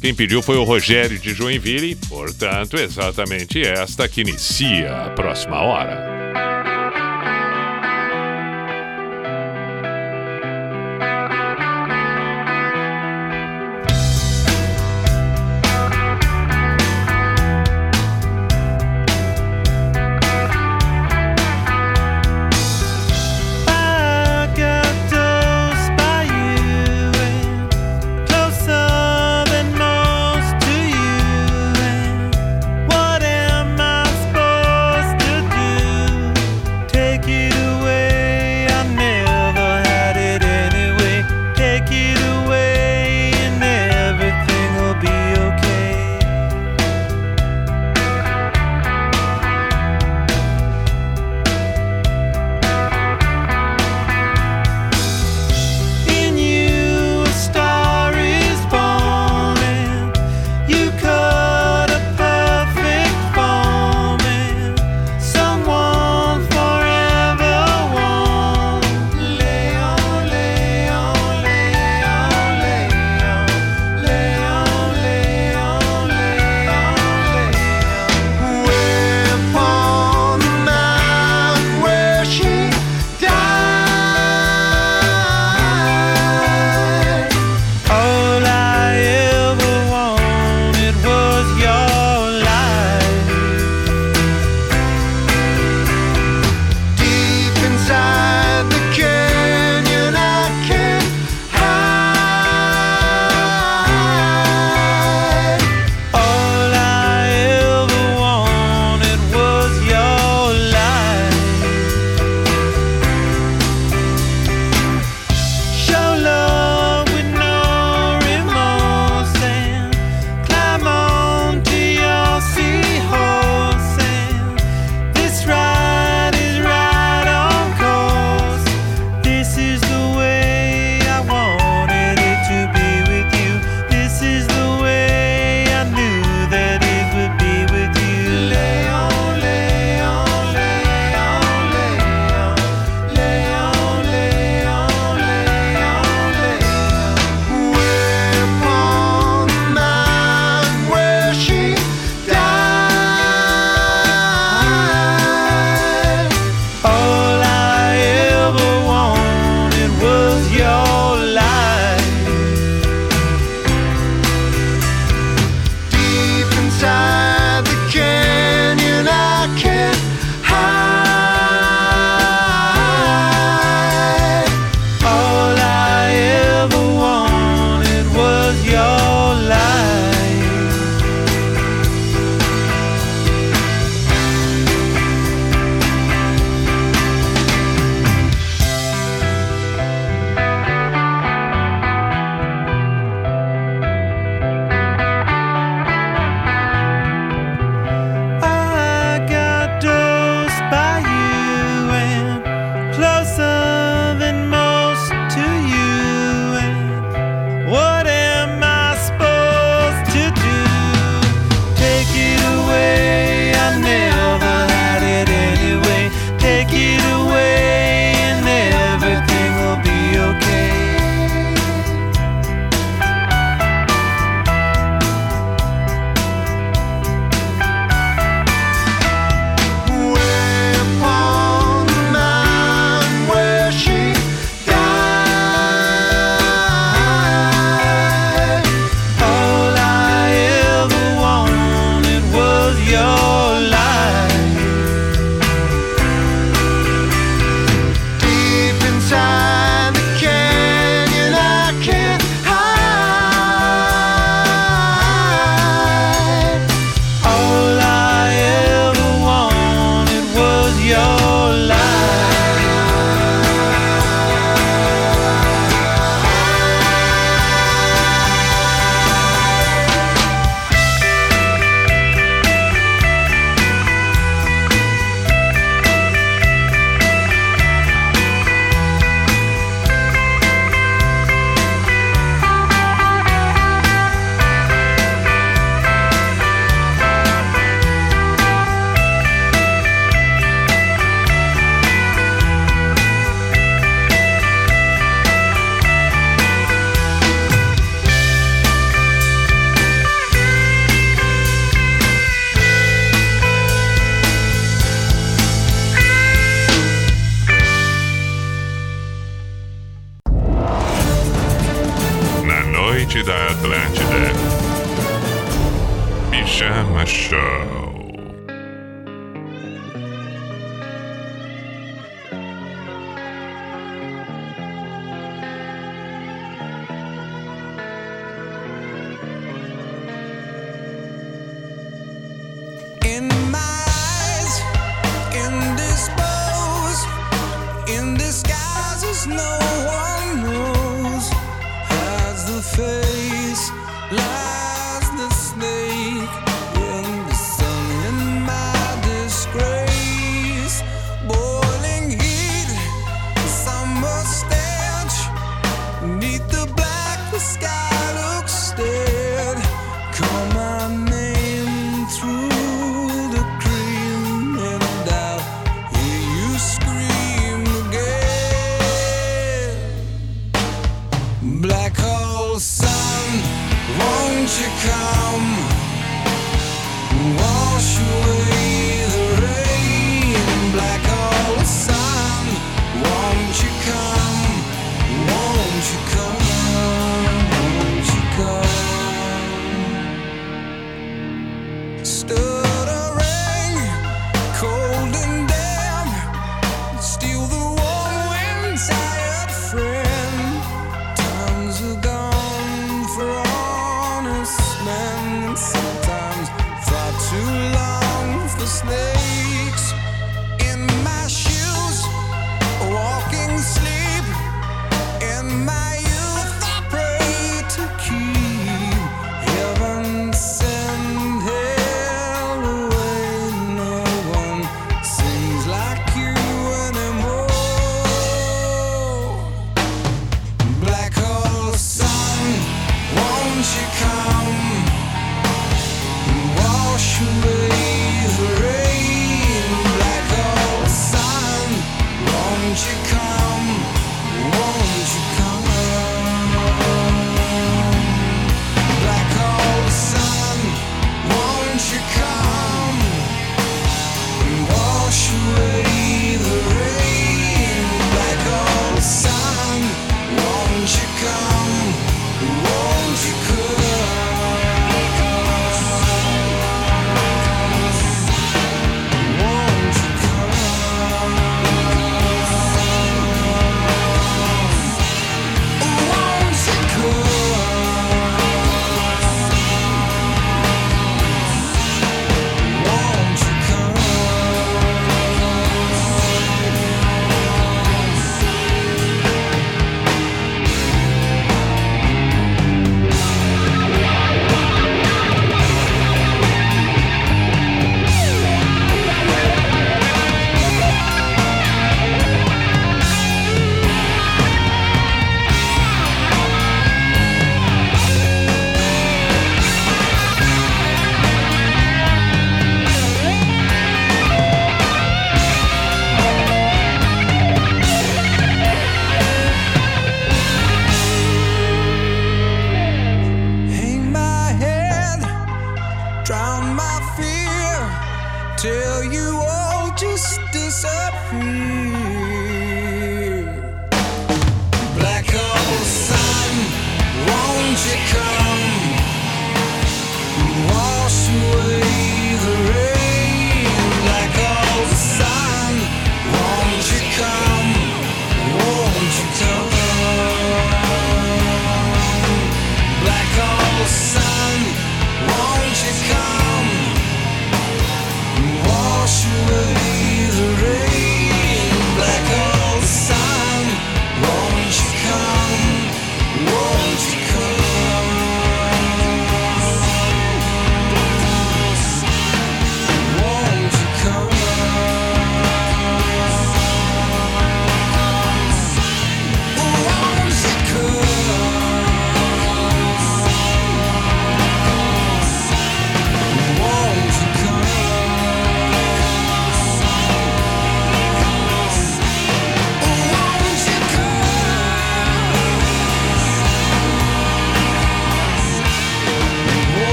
Quem 0.00 0.14
pediu 0.14 0.42
foi 0.42 0.56
o 0.56 0.64
Rogério 0.64 1.18
de 1.18 1.32
Joinville, 1.32 1.94
portanto, 2.08 2.76
exatamente 2.76 3.62
esta 3.62 4.08
que 4.08 4.22
inicia 4.22 5.04
a 5.04 5.10
próxima 5.10 5.60
hora. 5.60 6.21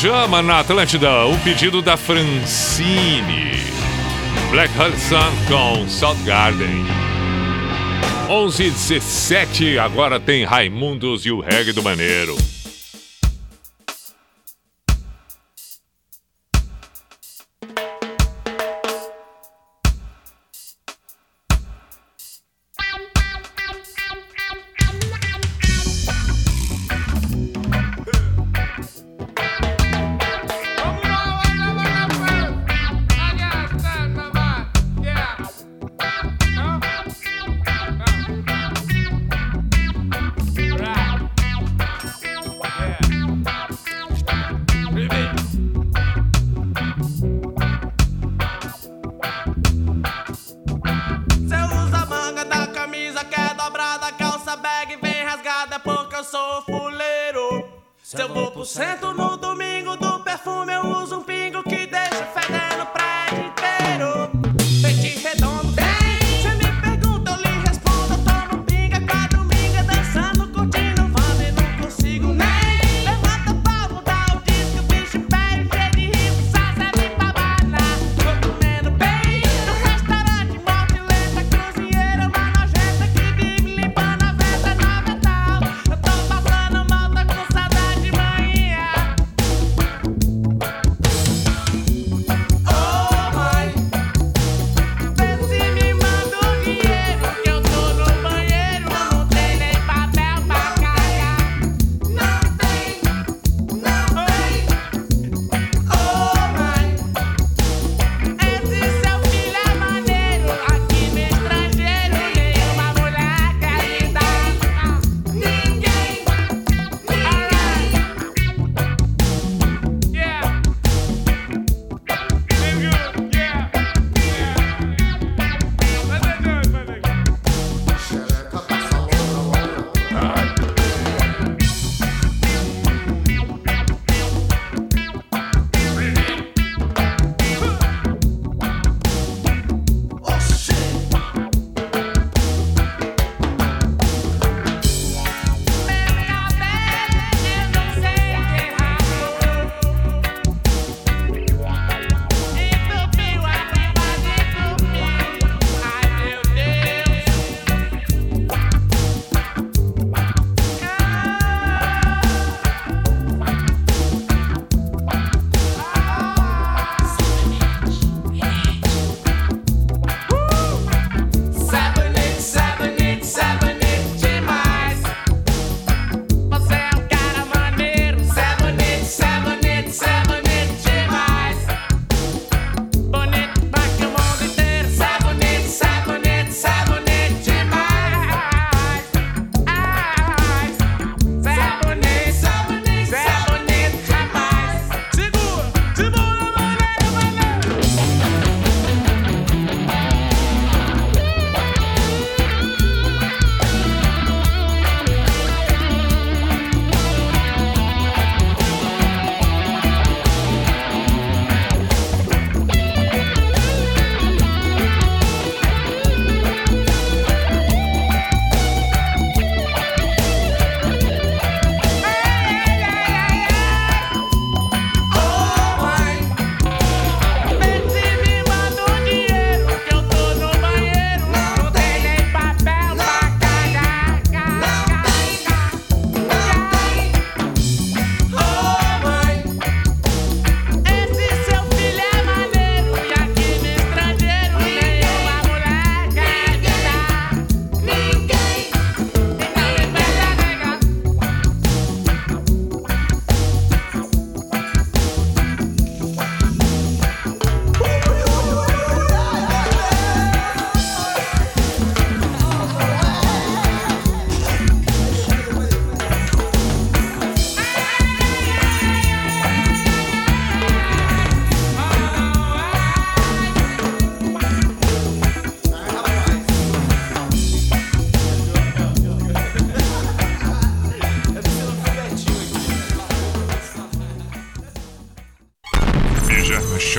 Pijama 0.00 0.40
na 0.40 0.60
Atlântida, 0.60 1.26
o 1.26 1.38
pedido 1.40 1.82
da 1.82 1.94
Francine. 1.94 3.52
Black 4.50 4.72
Hudson 4.72 5.30
com 5.46 5.86
South 5.90 6.16
Garden. 6.24 6.86
11 8.26 8.62
h 8.62 8.70
17 8.70 9.78
agora 9.78 10.18
tem 10.18 10.42
Raimundos 10.42 11.26
e 11.26 11.30
o 11.30 11.40
reggae 11.40 11.74
do 11.74 11.82
Maneiro. 11.82 12.34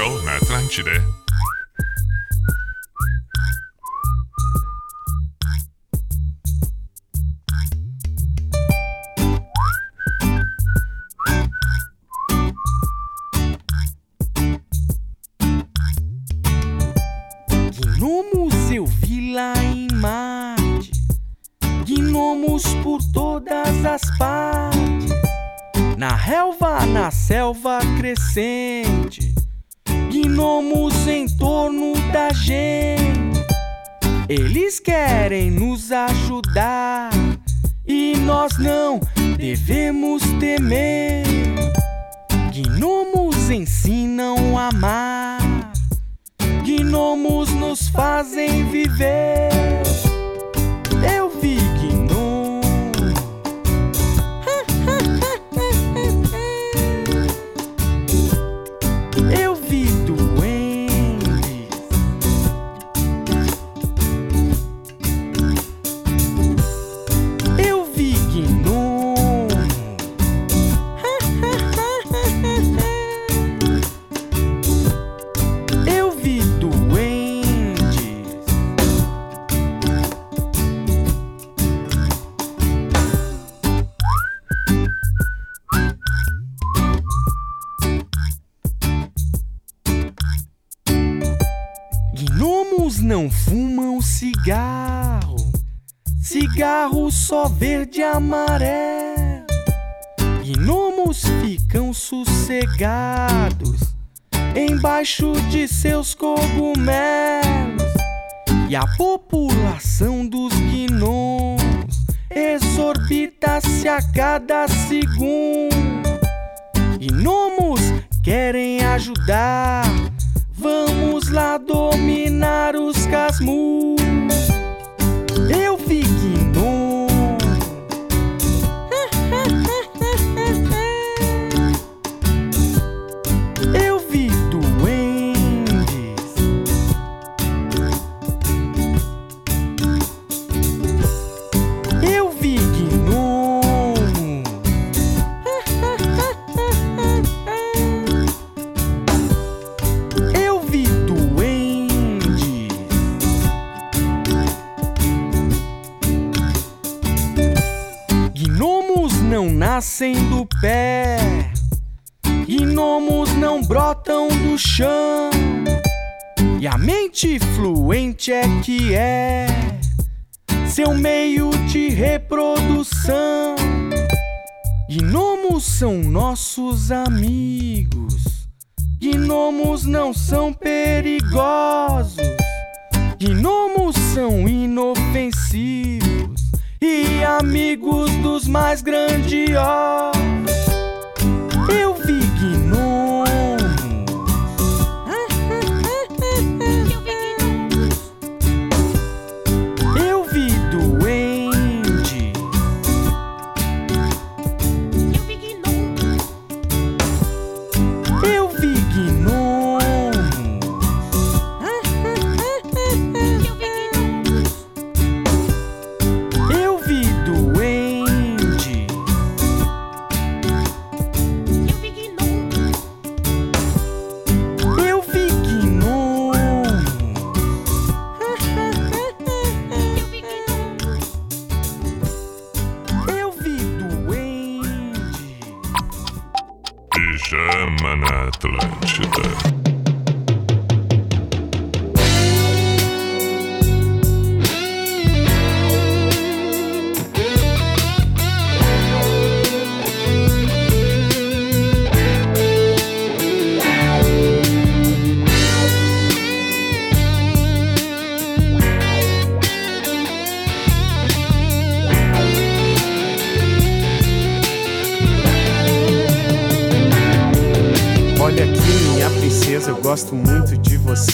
Show 0.02 0.20
na 0.24 0.38
Atlântida. 0.38 1.21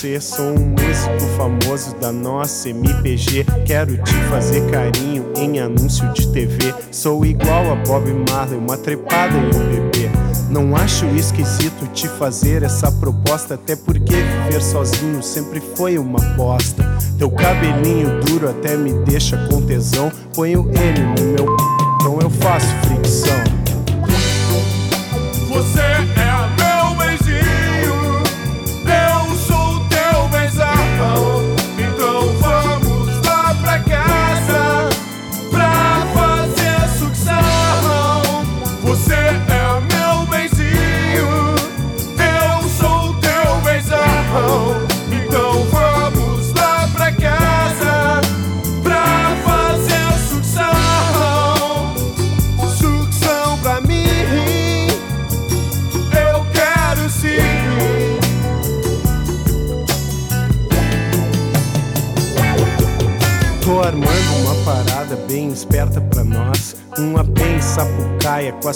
você. 0.07 0.21
Sou 0.21 0.45
um 0.45 0.67
músico 0.69 1.19
famoso 1.35 1.95
da 1.95 2.11
nossa 2.11 2.69
MPG. 2.69 3.45
Quero 3.65 3.97
te 4.01 4.13
fazer 4.29 4.61
carinho 4.71 5.25
em 5.35 5.59
anúncio 5.59 6.11
de 6.13 6.31
TV. 6.31 6.73
Sou 6.91 7.25
igual 7.25 7.71
a 7.71 7.75
Bob 7.75 8.05
Marley, 8.29 8.57
uma 8.57 8.77
trepada 8.77 9.35
em 9.37 9.47
um 9.47 9.69
bebê. 9.69 10.09
Não 10.49 10.75
acho 10.75 11.05
esquisito 11.07 11.85
te 11.93 12.07
fazer 12.07 12.63
essa 12.63 12.91
proposta, 12.91 13.55
até 13.55 13.75
porque 13.75 14.15
viver 14.15 14.61
sozinho 14.61 15.21
sempre 15.21 15.61
foi 15.75 15.97
uma 15.97 16.19
aposta. 16.19 16.83
Teu 17.17 17.29
cabelinho 17.29 18.21
duro 18.21 18.49
até 18.49 18.77
me 18.77 18.93
deixa 19.03 19.37
com 19.47 19.61
tesão. 19.61 20.11
Ponho 20.33 20.69
ele 20.73 21.03
no 21.03 21.33
meu 21.33 21.77
então 22.07 22.19
eu 22.21 22.29
faço 22.29 22.67
fricção. 22.87 23.36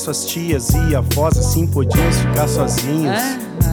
Suas 0.02 0.26
tias 0.26 0.70
e 0.70 0.96
avós, 0.96 1.38
assim 1.38 1.68
podíamos 1.68 2.18
ficar 2.18 2.48
sozinhos. 2.48 3.20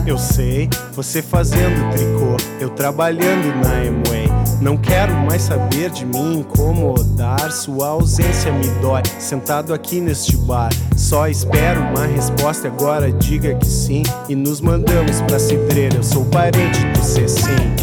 Eu 0.05 0.17
sei, 0.17 0.69
você 0.93 1.21
fazendo 1.21 1.91
tricô, 1.91 2.37
eu 2.59 2.69
trabalhando 2.69 3.53
na 3.63 3.85
Emway. 3.85 4.29
Não 4.61 4.77
quero 4.77 5.13
mais 5.13 5.43
saber 5.43 5.89
de 5.89 6.05
me 6.05 6.37
incomodar, 6.37 7.51
sua 7.51 7.89
ausência 7.89 8.51
me 8.51 8.67
dói. 8.81 9.01
Sentado 9.17 9.73
aqui 9.73 9.99
neste 9.99 10.37
bar, 10.37 10.69
só 10.95 11.27
espero 11.27 11.81
uma 11.81 12.05
resposta. 12.05 12.67
e 12.67 12.69
Agora 12.69 13.11
diga 13.11 13.55
que 13.55 13.67
sim 13.67 14.03
e 14.27 14.35
nos 14.35 14.61
mandamos 14.61 15.21
pra 15.21 15.39
cidreira. 15.39 15.95
Eu 15.95 16.03
sou 16.03 16.25
parente 16.25 16.85
do 16.93 17.03
Cecim. 17.03 17.73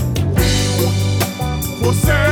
Você 1.83 2.26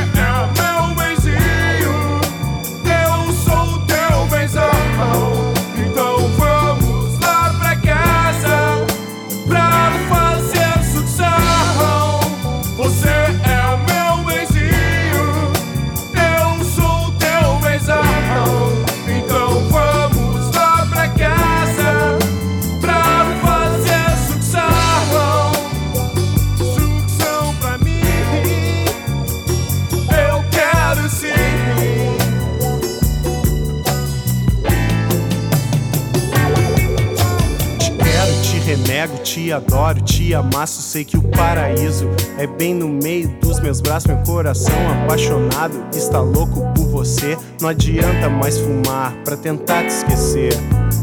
Sei 40.95 41.03
que 41.03 41.17
o 41.17 41.23
paraíso 41.23 42.09
é 42.37 42.47
bem 42.47 42.73
no 42.73 42.87
meio 42.87 43.27
dos 43.41 43.59
meus 43.59 43.81
braços. 43.81 44.07
Meu 44.07 44.23
coração 44.23 44.73
apaixonado 45.03 45.75
está 45.93 46.21
louco 46.21 46.61
por 46.73 46.87
você. 46.87 47.37
Não 47.59 47.67
adianta 47.67 48.29
mais 48.29 48.57
fumar 48.57 49.13
pra 49.25 49.35
tentar 49.35 49.83
te 49.83 49.89
esquecer. 49.89 50.53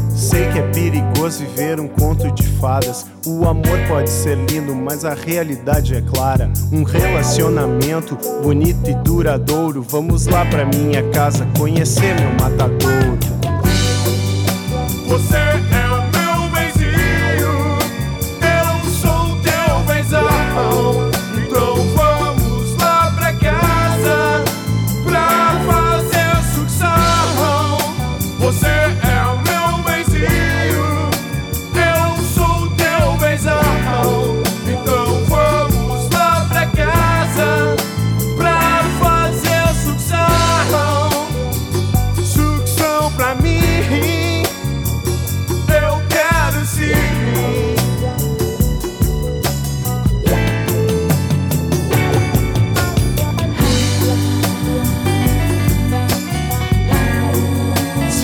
Sei 0.09 0.49
que 0.49 0.57
é 0.57 0.67
perigoso 0.71 1.41
viver 1.41 1.79
um 1.79 1.87
conto 1.87 2.31
de 2.31 2.41
fadas. 2.57 3.05
O 3.23 3.47
amor 3.47 3.77
pode 3.87 4.09
ser 4.09 4.35
lindo, 4.49 4.73
mas 4.73 5.05
a 5.05 5.13
realidade 5.13 5.93
é 5.93 6.01
clara. 6.01 6.51
Um 6.71 6.81
relacionamento 6.81 8.17
bonito 8.41 8.89
e 8.89 8.95
duradouro. 8.95 9.83
Vamos 9.83 10.25
lá 10.25 10.43
pra 10.43 10.65
minha 10.65 11.07
casa 11.11 11.47
conhecer 11.55 12.19
meu 12.19 12.31
matadouro. 12.41 13.19
Você 15.07 15.35
é 15.35 15.82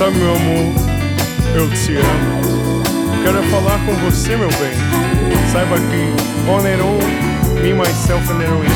Meu 0.09 0.35
amor, 0.35 0.73
eu 1.55 1.69
te 1.69 1.95
amo. 1.97 2.81
Quero 3.23 3.43
falar 3.51 3.77
com 3.85 3.93
você, 3.97 4.35
meu 4.35 4.49
bem. 4.49 4.73
Saiba 5.51 5.75
que 5.77 6.49
on 6.49 6.65
and 6.65 7.61
me, 7.61 7.73
myself 7.73 8.27
and 8.31 8.41
heroin, 8.41 8.67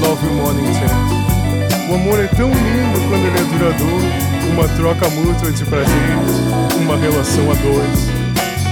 love 0.00 0.24
you 0.24 0.30
than 0.46 0.72
ten. 0.78 1.90
O 1.90 1.94
amor 1.96 2.20
é 2.20 2.28
tão 2.28 2.48
lindo 2.48 3.00
quando 3.08 3.26
ele 3.26 3.38
é 3.38 3.58
duradouro. 3.58 4.06
Uma 4.52 4.68
troca 4.76 5.08
mútua 5.10 5.50
de 5.50 5.64
prazeres, 5.64 6.30
uma 6.76 6.96
relação 6.96 7.50
a 7.50 7.54
dois. 7.54 8.08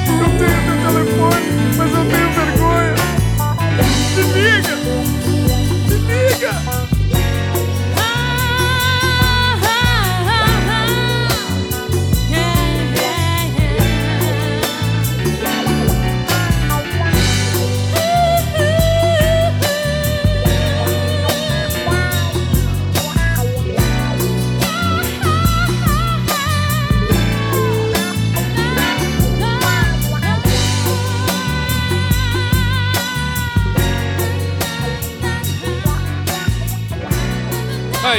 Eu 0.06 0.28
tenho 0.38 0.58
teu 0.66 0.76
telefone, 0.92 1.48
mas 1.76 1.90
eu 1.92 2.04
tenho 2.04 2.30
vergonha. 2.32 2.94
Me 4.14 4.22
liga! 4.32 4.99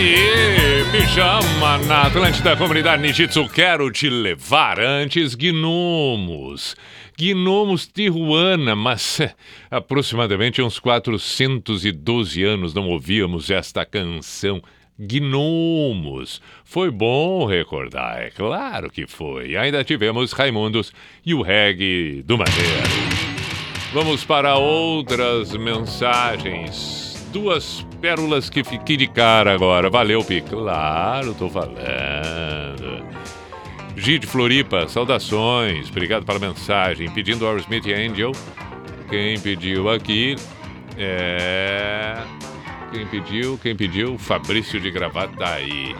Aí, 0.01 0.83
pijama 0.91 1.77
na 1.85 2.07
Atlântida 2.07 2.57
Comunidade 2.57 3.03
Nijitsu. 3.03 3.47
Quero 3.47 3.91
te 3.91 4.09
levar 4.09 4.79
antes, 4.79 5.35
gnomos. 5.35 6.75
Gnomos 7.15 7.85
Tijuana, 7.85 8.75
mas 8.75 9.19
eh, 9.19 9.31
aproximadamente 9.69 10.59
uns 10.59 10.79
412 10.79 12.43
anos 12.43 12.73
não 12.73 12.89
ouvíamos 12.89 13.51
esta 13.51 13.85
canção. 13.85 14.59
Gnomos. 14.97 16.41
Foi 16.65 16.89
bom 16.89 17.45
recordar, 17.45 18.23
é 18.23 18.31
claro 18.31 18.89
que 18.89 19.05
foi. 19.05 19.55
Ainda 19.55 19.83
tivemos 19.83 20.31
Raimundos 20.31 20.91
e 21.23 21.35
o 21.35 21.43
reggae 21.43 22.23
do 22.23 22.39
Madeira. 22.39 22.89
Vamos 23.93 24.25
para 24.25 24.55
outras 24.55 25.55
mensagens. 25.55 27.00
Duas 27.31 27.85
pérolas 28.01 28.49
que 28.49 28.63
fiquei 28.63 28.97
de 28.97 29.07
cara 29.07 29.53
agora. 29.53 29.89
Valeu, 29.89 30.23
Pi. 30.23 30.41
Claro, 30.41 31.33
tô 31.33 31.49
falando. 31.49 33.05
Gide 33.95 34.27
Floripa, 34.27 34.87
saudações. 34.87 35.89
Obrigado 35.89 36.25
pela 36.25 36.39
mensagem. 36.39 37.09
Pedindo 37.11 37.45
ao 37.45 37.57
Smith 37.57 37.85
Angel. 37.87 38.31
Quem 39.09 39.39
pediu 39.39 39.89
aqui 39.89 40.35
é. 40.97 42.17
Quem 42.91 43.05
pediu? 43.07 43.57
Quem 43.57 43.75
pediu? 43.75 44.17
Fabrício 44.17 44.79
de 44.79 44.91
Gravataí. 44.91 45.95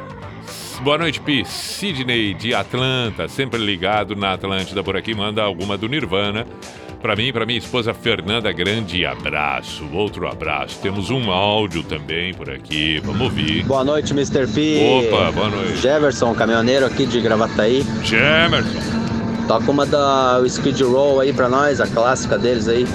Boa 0.82 0.98
noite, 0.98 1.22
Pi. 1.22 1.46
Sidney 1.46 2.34
de 2.34 2.54
Atlanta, 2.54 3.28
sempre 3.28 3.60
ligado 3.60 4.16
na 4.16 4.34
Atlântida 4.34 4.84
por 4.84 4.98
aqui. 4.98 5.14
Manda 5.14 5.44
alguma 5.44 5.78
do 5.78 5.88
Nirvana. 5.88 6.46
Pra 7.02 7.16
mim 7.16 7.28
e 7.28 7.34
pra 7.34 7.48
minha 7.48 7.58
esposa 7.58 7.96
Fernanda, 7.96 8.52
grande 8.52 9.04
abraço. 9.06 9.84
Outro 9.92 10.28
abraço. 10.28 10.80
Temos 10.82 11.10
um 11.10 11.32
áudio 11.32 11.82
também 11.82 12.32
por 12.32 12.48
aqui. 12.48 13.02
Vamos 13.04 13.22
ouvir. 13.22 13.64
Boa 13.64 13.84
noite, 13.84 14.14
Mr. 14.14 14.46
P. 14.46 15.08
Opa, 15.08 15.32
boa 15.32 15.50
noite. 15.50 15.78
Jefferson, 15.78 16.36
caminhoneiro 16.36 16.86
aqui 16.86 17.08
de 17.08 17.20
Gravataí. 17.20 17.84
Jemerson. 18.04 18.80
Toca 19.48 19.72
uma 19.72 19.86
da 19.86 20.40
Skid 20.46 20.84
Row 20.84 21.20
aí 21.20 21.34
pra 21.34 21.50
nós, 21.50 21.82
a 21.82 21.88
clássica 21.88 22.38
deles 22.38 22.68
aí. 22.68 22.86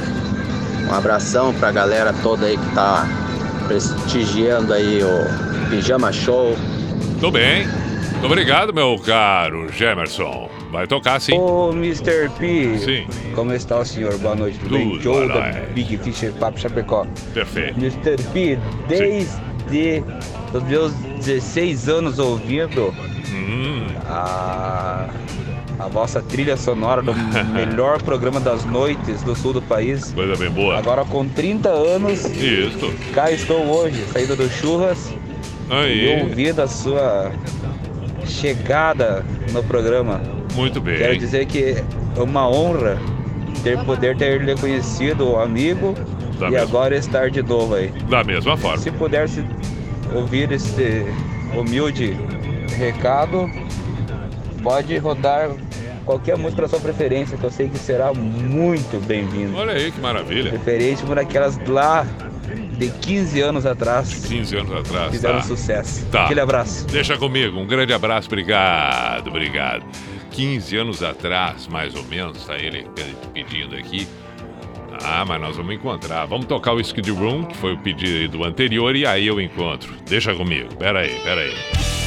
Um 0.89 0.95
abração 0.95 1.53
pra 1.55 1.73
galera 1.73 2.15
toda 2.23 2.47
aí 2.47 2.57
que 2.57 2.75
tá 2.75 3.09
prestigiando 3.67 4.73
aí 4.73 5.01
o 5.03 5.69
Pijama 5.69 6.13
Show. 6.13 6.57
Tô 7.21 7.33
bem. 7.33 7.67
Muito 8.13 8.27
obrigado, 8.27 8.73
meu 8.73 8.97
caro 9.05 9.69
Jemerson. 9.73 10.49
Vai 10.71 10.87
tocar, 10.87 11.21
sim. 11.21 11.39
Ô, 11.39 11.71
Mr. 11.73 12.29
P. 12.39 12.79
Sim. 12.79 13.07
Como 13.35 13.53
está 13.53 13.79
o 13.79 13.85
senhor? 13.85 14.17
Boa 14.19 14.35
noite. 14.35 14.59
Tudo, 14.59 14.77
bem? 14.77 15.01
Joe 15.01 15.29
da 15.29 15.53
Big 15.75 15.97
Fisher 15.99 16.33
Papo 16.33 16.59
Chapecó. 16.59 17.07
Perfeito. 17.33 17.79
Mr. 17.79 18.17
P, 18.33 18.59
desde 18.89 20.03
os 20.53 20.63
meus 20.63 20.93
16 20.93 21.89
anos 21.89 22.19
ouvindo 22.19 22.95
hum. 23.33 23.87
a, 24.07 25.09
a 25.79 25.89
vossa 25.89 26.23
trilha 26.23 26.57
sonora 26.57 27.03
do 27.03 27.15
melhor 27.53 28.03
programa 28.03 28.41
das 28.41 28.65
noites 28.65 29.23
do 29.23 29.35
sul 29.35 29.53
do 29.53 29.63
país. 29.63 30.13
Coisa 30.13 30.37
bem 30.37 30.51
boa. 30.51 30.79
Agora 30.79 31.05
com 31.05 31.27
30 31.29 31.69
anos. 31.69 32.25
Isso. 32.25 32.93
Cá 33.15 33.31
estou 33.31 33.65
hoje, 33.67 34.05
saída 34.13 34.37
do 34.37 34.49
Churras. 34.49 35.13
Aí. 35.71 36.07
E 36.07 36.23
ouvindo 36.23 36.61
a 36.61 36.69
sua 36.69 37.33
chegada 38.25 39.25
no 39.53 39.63
programa. 39.65 40.36
Muito 40.57 40.81
bem. 40.81 40.97
Quero 40.97 41.19
dizer 41.19 41.47
que 41.47 41.77
é 42.17 42.21
uma 42.21 42.49
honra 42.49 42.99
ter 43.63 43.79
poder 43.85 44.17
ter 44.17 44.43
lhe 44.43 44.55
conhecido 44.57 45.29
o 45.33 45.39
amigo 45.39 45.95
da 46.39 46.49
e 46.49 46.51
mesma. 46.53 46.67
agora 46.67 46.97
estar 46.97 47.31
de 47.31 47.43
novo 47.43 47.75
aí. 47.75 47.89
Da 48.09 48.25
mesma 48.25 48.57
forma. 48.57 48.79
Se 48.79 48.91
pudesse 48.91 49.45
ouvir 50.15 50.51
esse 50.53 51.05
humilde 51.55 52.17
recado, 52.79 53.51
pode 54.63 54.97
rodar 54.99 55.51
qualquer 56.05 56.37
música 56.37 56.63
para 56.63 56.69
sua 56.69 56.81
preferência, 56.81 57.37
que 57.37 57.45
eu 57.45 57.51
sei 57.51 57.69
que 57.69 57.79
será 57.79 58.15
muito 58.15 59.05
bem-vindo. 59.07 59.57
Olha 59.57 59.73
aí 59.73 59.91
que 59.91 60.01
maravilha. 60.01 60.51
Preferência 60.51 61.07
por 61.07 61.19
aquelas 61.19 61.59
lá 61.67 62.07
de 62.79 62.89
15 62.91 63.41
anos 63.41 63.67
atrás. 63.67 64.23
De 64.23 64.29
15 64.29 64.57
anos 64.57 64.73
atrás. 64.73 65.11
Fizeram 65.11 65.39
tá. 65.39 65.43
sucesso. 65.43 66.07
Tá. 66.07 66.25
Aquele 66.25 66.41
abraço. 66.41 66.87
Deixa 66.87 67.17
comigo, 67.17 67.59
um 67.59 67.67
grande 67.67 67.93
abraço, 67.93 68.29
obrigado, 68.29 69.29
obrigado. 69.29 69.85
15 70.37 70.77
anos 70.77 71.03
atrás, 71.03 71.67
mais 71.67 71.95
ou 71.95 72.05
menos, 72.05 72.45
tá 72.45 72.57
ele 72.57 72.87
pedindo 73.33 73.75
aqui. 73.75 74.07
Ah, 75.03 75.25
mas 75.27 75.41
nós 75.41 75.57
vamos 75.57 75.75
encontrar. 75.75 76.27
Vamos 76.27 76.45
tocar 76.45 76.75
o 76.75 76.81
Skid 76.81 77.11
Room, 77.11 77.47
que 77.47 77.57
foi 77.57 77.73
o 77.73 77.79
pedido 77.79 78.45
anterior, 78.45 78.95
e 78.95 79.07
aí 79.07 79.27
eu 79.27 79.41
encontro. 79.41 79.95
Deixa 80.07 80.35
comigo. 80.35 80.75
Pera 80.77 81.01
aí, 81.01 81.19
pera 81.21 81.41
aí. 81.41 82.06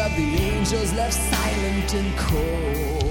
of 0.00 0.16
the 0.16 0.36
angels 0.36 0.92
left 0.94 1.12
silent 1.12 1.94
and 1.94 2.16
cold. 2.16 3.03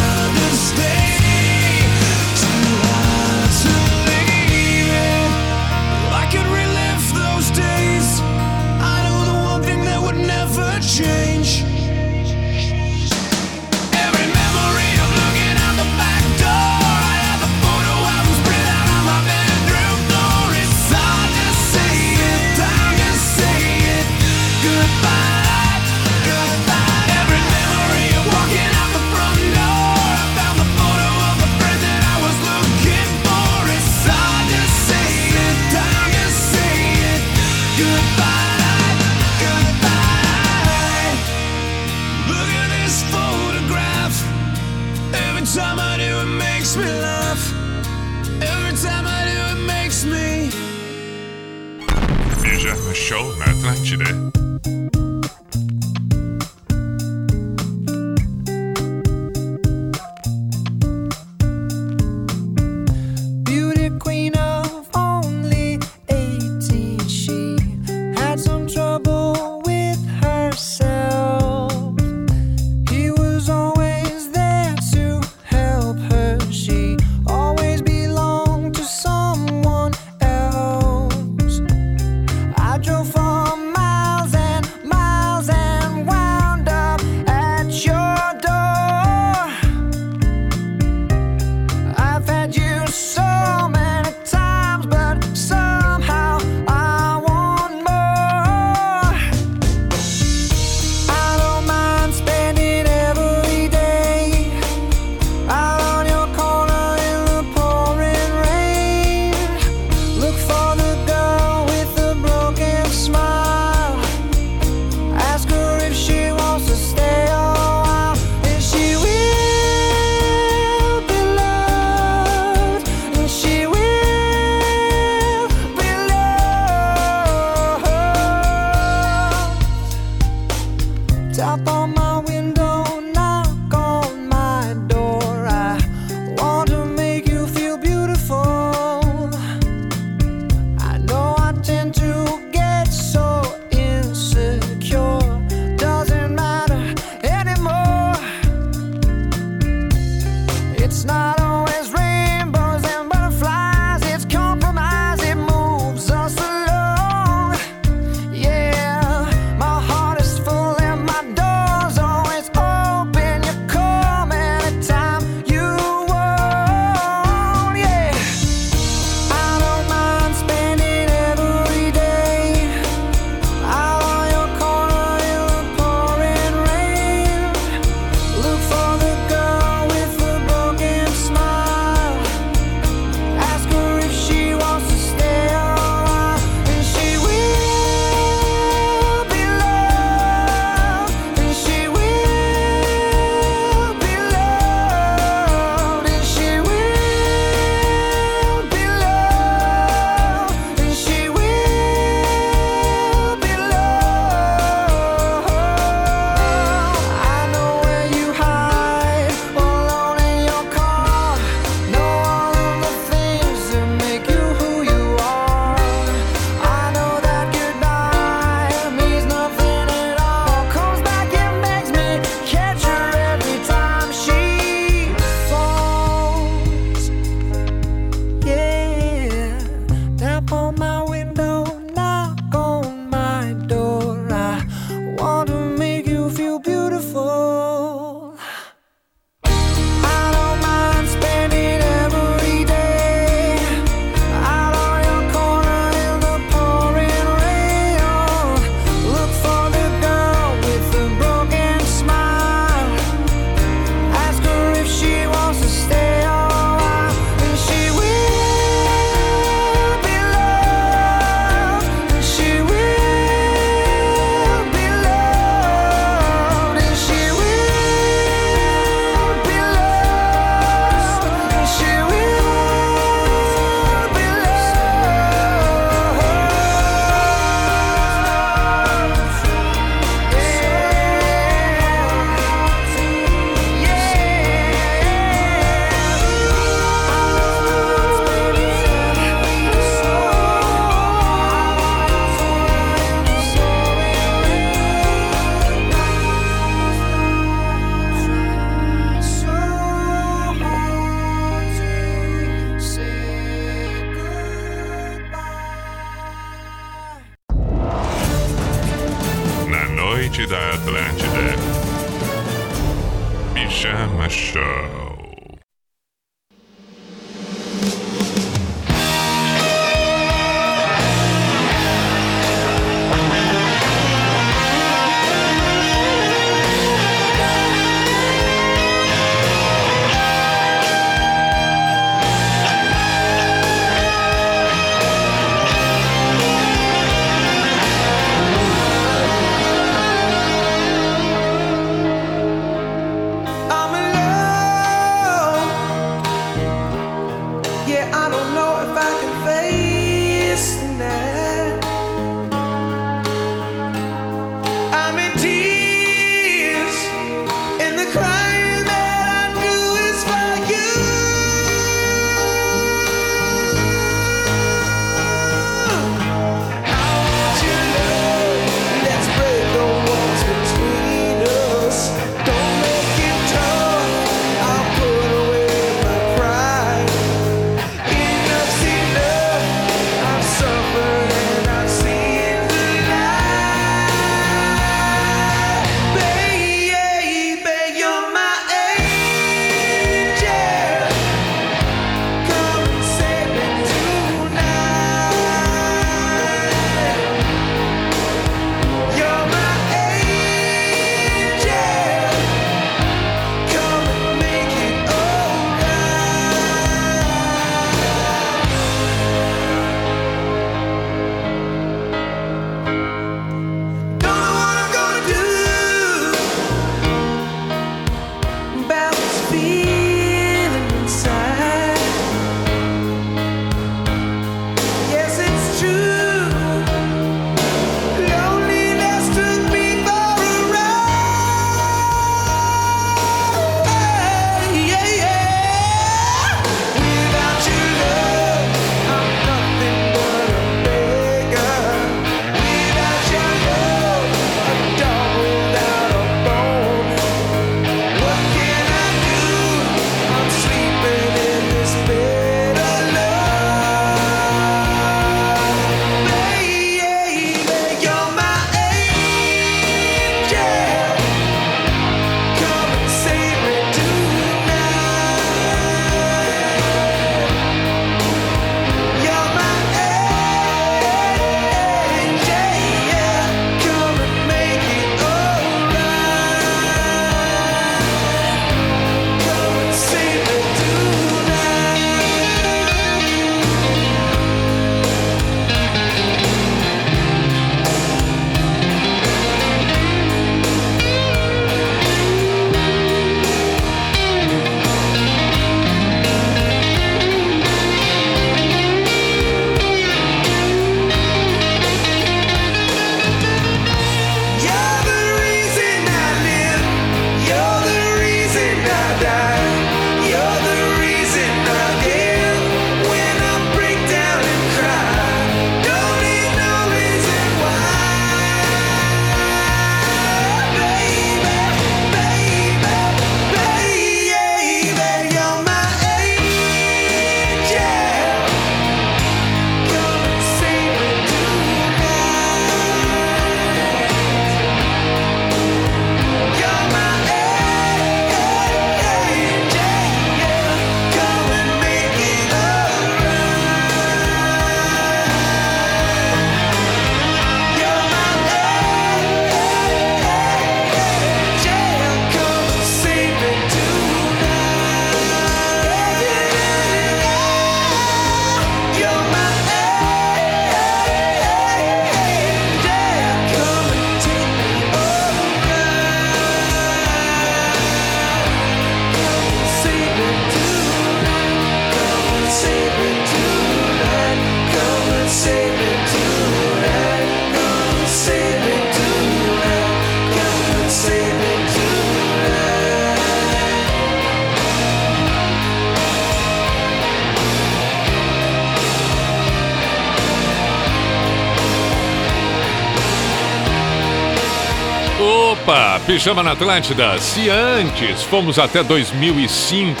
Pijama 596.06 596.40
na 596.40 596.52
Atlântida. 596.52 597.18
Se 597.18 597.50
antes 597.50 598.22
fomos 598.22 598.60
até 598.60 598.80
2005. 598.80 600.00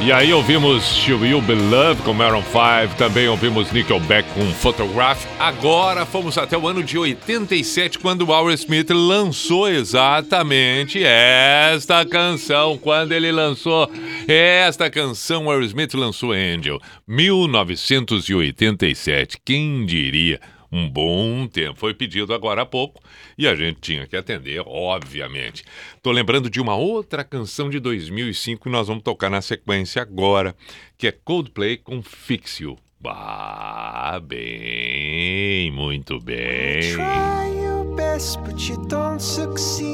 E 0.00 0.10
aí 0.10 0.32
ouvimos 0.32 0.82
She 0.82 1.12
Will 1.12 1.42
Be 1.42 1.52
Loved 1.54 2.02
com 2.04 2.14
Maroon 2.14 2.42
5, 2.42 2.96
também 2.96 3.28
ouvimos 3.28 3.70
Nickelback 3.70 4.26
com 4.32 4.46
Photograph. 4.54 5.26
Agora 5.38 6.06
fomos 6.06 6.38
até 6.38 6.56
o 6.56 6.66
ano 6.66 6.82
de 6.82 6.96
87, 6.96 7.98
quando 7.98 8.22
o 8.22 8.30
Howard 8.30 8.58
Smith 8.58 8.88
lançou 8.88 9.68
exatamente 9.68 11.04
esta 11.04 12.02
canção. 12.06 12.78
Quando 12.78 13.12
ele 13.12 13.30
lançou 13.30 13.90
esta 14.26 14.88
canção, 14.88 15.48
o 15.48 15.62
Smith 15.64 15.92
lançou 15.92 16.32
Angel, 16.32 16.80
1987. 17.06 19.36
Quem 19.44 19.84
diria? 19.84 20.40
Um 20.70 20.88
bom 20.88 21.46
tempo. 21.46 21.78
Foi 21.78 21.94
pedido 21.94 22.34
agora 22.34 22.62
há 22.62 22.66
pouco 22.66 23.02
e 23.36 23.48
a 23.48 23.54
gente 23.54 23.80
tinha 23.80 24.06
que 24.06 24.16
atender, 24.16 24.62
obviamente. 24.66 25.64
Tô 26.02 26.10
lembrando 26.10 26.50
de 26.50 26.60
uma 26.60 26.76
outra 26.76 27.24
canção 27.24 27.70
de 27.70 27.80
2005 27.80 28.64
que 28.64 28.68
nós 28.70 28.88
vamos 28.88 29.02
tocar 29.02 29.30
na 29.30 29.40
sequência 29.40 30.02
agora, 30.02 30.54
que 30.96 31.06
é 31.06 31.12
Coldplay 31.12 31.78
com 31.78 32.02
Fix 32.02 32.60
You. 32.60 32.76
Bah, 33.00 34.20
bem, 34.22 35.70
muito 35.70 36.18
bem. 36.20 36.80
Try 36.94 37.62
your 37.62 37.84
best, 37.94 38.40
but 38.40 38.68
you 38.68 38.76
don't 38.88 39.22
succeed. 39.22 39.88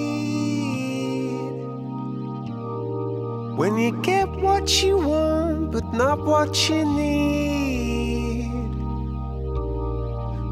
When 3.57 3.79
you 3.79 3.93
get 4.03 4.29
what 4.41 4.85
you 4.85 4.97
want, 4.97 5.71
but 5.71 5.85
not 5.93 6.25
what 6.25 6.69
you 6.69 6.85
need. 6.85 8.24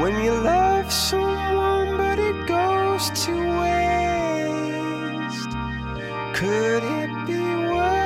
When 0.00 0.14
you 0.22 0.32
love 0.32 0.92
someone 0.92 1.96
but 1.96 2.18
it 2.20 2.46
goes 2.46 3.10
to 3.24 3.32
waste. 3.60 5.50
Could 6.34 6.84
it 6.84 7.10
be 7.26 7.40
worse? 7.66 7.98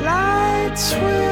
Lights 0.00 0.94
will 0.94 1.31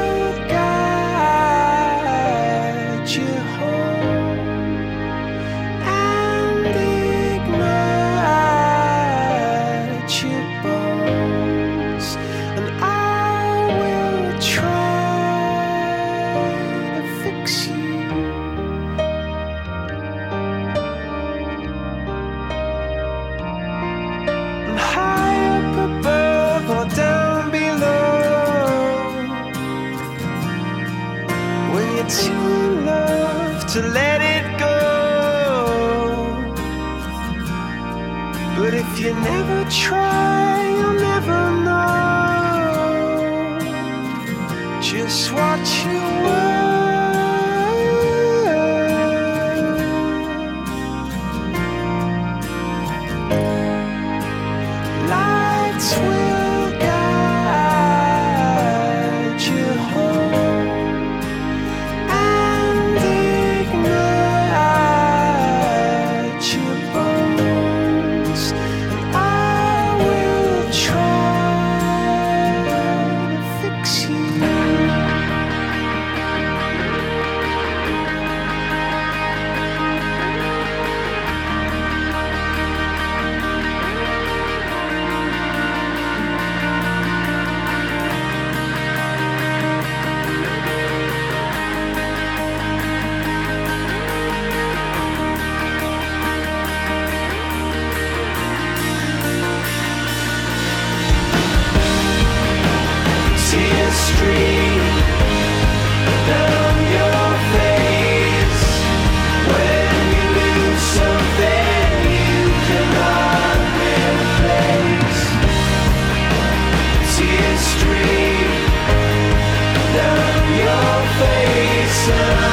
Yeah. 122.11 122.50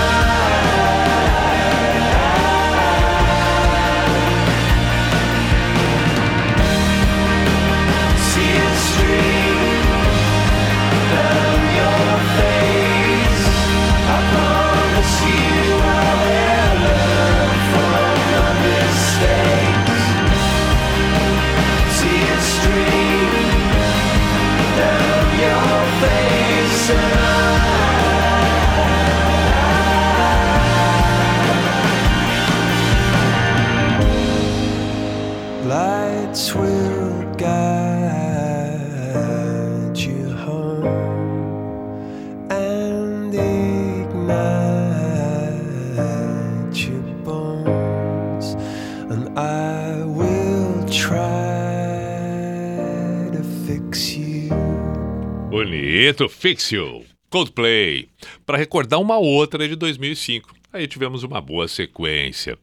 Bonito, 55.69 56.31
Fix 56.31 56.73
You. 56.73 57.05
Coldplay. 57.29 58.09
Para 58.47 58.57
recordar 58.57 58.99
uma 58.99 59.19
outra 59.19 59.69
de 59.69 59.77
2005. 59.77 60.55
Aí 60.73 60.87
tivemos 60.87 61.25
uma 61.25 61.43
boa 61.43 61.69
sequência. 61.69 62.59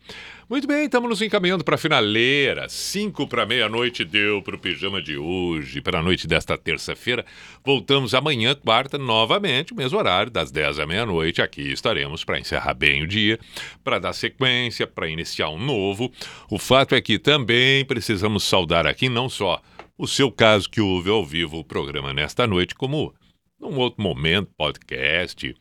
Muito 0.50 0.68
bem, 0.68 0.86
estamos 0.86 1.08
nos 1.08 1.22
encaminhando 1.22 1.64
para 1.64 1.76
a 1.76 1.78
finaleira. 1.78 2.68
Cinco 2.68 3.28
para 3.28 3.46
meia-noite 3.46 4.04
deu 4.04 4.42
para 4.42 4.56
o 4.56 4.60
pijama 4.60 5.04
de 5.04 5.18
hoje. 5.18 5.82
Para 5.82 6.00
a 6.00 6.02
noite 6.02 6.26
desta 6.26 6.58
terça-feira, 6.58 7.24
voltamos 7.64 8.16
amanhã, 8.16 8.56
quarta, 8.56 8.98
novamente, 8.98 9.76
mesmo 9.76 10.00
horário, 10.00 10.32
das 10.32 10.50
10 10.50 10.80
à 10.80 10.88
meia-noite. 10.88 11.44
Aqui 11.44 11.72
estaremos 11.72 12.24
para 12.24 12.40
encerrar 12.40 12.74
bem 12.74 13.04
o 13.04 13.08
dia, 13.08 13.40
para 13.84 14.00
dar 14.00 14.14
sequência, 14.14 14.88
para 14.88 15.08
iniciar 15.08 15.50
um 15.50 15.64
novo. 15.64 16.12
O 16.50 16.58
fato 16.58 16.96
é 16.96 17.02
que 17.02 17.20
também 17.20 17.86
precisamos 17.86 18.44
saudar 18.44 18.88
aqui 18.88 19.08
não 19.10 19.30
só 19.30 19.62
o 19.98 20.08
seu 20.08 20.32
caso 20.32 20.70
que 20.70 20.82
ouve 20.82 21.10
ao 21.10 21.26
vivo 21.26 21.60
o 21.60 21.64
programa 21.64 22.14
nesta 22.14 22.46
noite, 22.46 22.76
como 22.76 23.14
num 23.60 23.78
outro 23.78 24.02
momento, 24.02 24.52
podcast, 24.58 25.56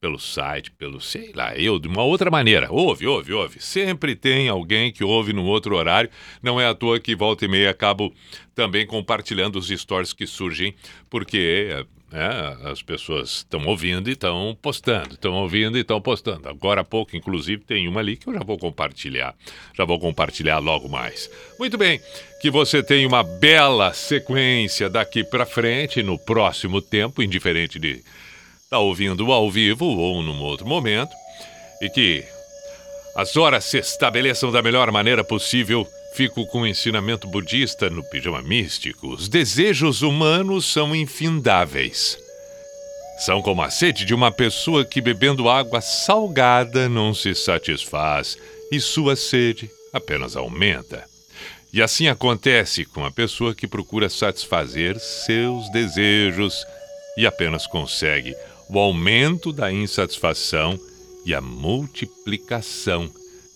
pelo 0.00 0.18
site, 0.18 0.70
pelo 0.70 1.00
sei 1.00 1.32
lá, 1.34 1.54
eu, 1.56 1.78
de 1.78 1.86
uma 1.86 2.02
outra 2.02 2.30
maneira. 2.30 2.72
Ouve, 2.72 3.06
ouve, 3.06 3.32
ouve. 3.32 3.60
Sempre 3.60 4.16
tem 4.16 4.48
alguém 4.48 4.90
que 4.90 5.04
ouve 5.04 5.32
num 5.32 5.44
outro 5.44 5.76
horário. 5.76 6.08
Não 6.42 6.60
é 6.60 6.66
à 6.66 6.74
toa 6.74 6.98
que 6.98 7.14
volta 7.14 7.44
e 7.44 7.48
meia 7.48 7.70
acabo 7.70 8.14
também 8.54 8.86
compartilhando 8.86 9.56
os 9.56 9.68
stories 9.68 10.12
que 10.12 10.26
surgem, 10.26 10.74
porque 11.10 11.84
é, 12.12 12.70
as 12.70 12.82
pessoas 12.82 13.38
estão 13.38 13.64
ouvindo 13.66 14.08
e 14.08 14.12
estão 14.12 14.56
postando, 14.60 15.14
estão 15.14 15.32
ouvindo 15.34 15.78
e 15.78 15.82
estão 15.82 16.00
postando. 16.00 16.48
Agora 16.48 16.80
há 16.80 16.84
pouco, 16.84 17.16
inclusive, 17.16 17.62
tem 17.62 17.86
uma 17.86 18.00
ali 18.00 18.16
que 18.16 18.26
eu 18.26 18.34
já 18.34 18.40
vou 18.40 18.58
compartilhar. 18.58 19.34
Já 19.74 19.84
vou 19.84 19.98
compartilhar 19.98 20.58
logo 20.58 20.88
mais. 20.88 21.30
Muito 21.58 21.78
bem, 21.78 22.00
que 22.40 22.50
você 22.50 22.82
tenha 22.82 23.06
uma 23.06 23.22
bela 23.22 23.92
sequência 23.92 24.90
daqui 24.90 25.22
para 25.22 25.46
frente 25.46 26.02
no 26.02 26.18
próximo 26.18 26.82
tempo, 26.82 27.22
indiferente 27.22 27.78
de 27.78 28.02
está 28.70 28.78
ouvindo 28.78 29.32
ao 29.32 29.50
vivo 29.50 29.84
ou 29.84 30.22
num 30.22 30.40
outro 30.42 30.64
momento, 30.64 31.10
e 31.82 31.90
que 31.90 32.24
as 33.16 33.36
horas 33.36 33.64
se 33.64 33.78
estabeleçam 33.78 34.52
da 34.52 34.62
melhor 34.62 34.90
maneira 34.92 35.24
possível. 35.24 35.86
Fico 36.12 36.46
com 36.46 36.62
o 36.62 36.66
ensinamento 36.66 37.28
budista 37.28 37.88
no 37.88 38.02
pijama 38.02 38.42
místico. 38.42 39.08
Os 39.08 39.28
desejos 39.28 40.02
humanos 40.02 40.70
são 40.70 40.94
infindáveis. 40.94 42.18
São 43.20 43.40
como 43.42 43.62
a 43.62 43.70
sede 43.70 44.04
de 44.04 44.14
uma 44.14 44.32
pessoa 44.32 44.84
que, 44.84 45.00
bebendo 45.00 45.48
água 45.48 45.80
salgada, 45.80 46.88
não 46.88 47.14
se 47.14 47.34
satisfaz 47.34 48.36
e 48.72 48.80
sua 48.80 49.14
sede 49.14 49.70
apenas 49.92 50.36
aumenta. 50.36 51.04
E 51.72 51.80
assim 51.80 52.08
acontece 52.08 52.84
com 52.84 53.04
a 53.04 53.10
pessoa 53.10 53.54
que 53.54 53.68
procura 53.68 54.08
satisfazer 54.08 54.98
seus 54.98 55.70
desejos 55.70 56.64
e 57.16 57.26
apenas 57.26 57.66
consegue 57.66 58.34
o 58.68 58.78
aumento 58.78 59.52
da 59.52 59.70
insatisfação 59.72 60.78
e 61.24 61.34
a 61.34 61.40
multiplicação 61.40 63.10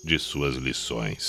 de 0.05 0.19
suas 0.19 0.57
lições. 0.57 1.29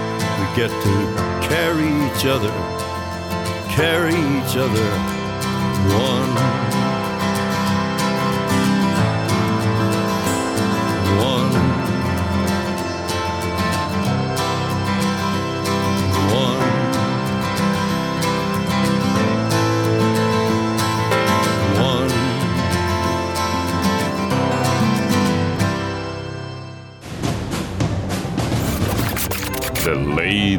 Get 0.53 0.69
to 0.69 1.47
carry 1.47 1.87
each 2.07 2.25
other, 2.25 2.51
carry 3.69 4.11
each 4.11 4.57
other. 4.57 4.83
One. 5.97 6.70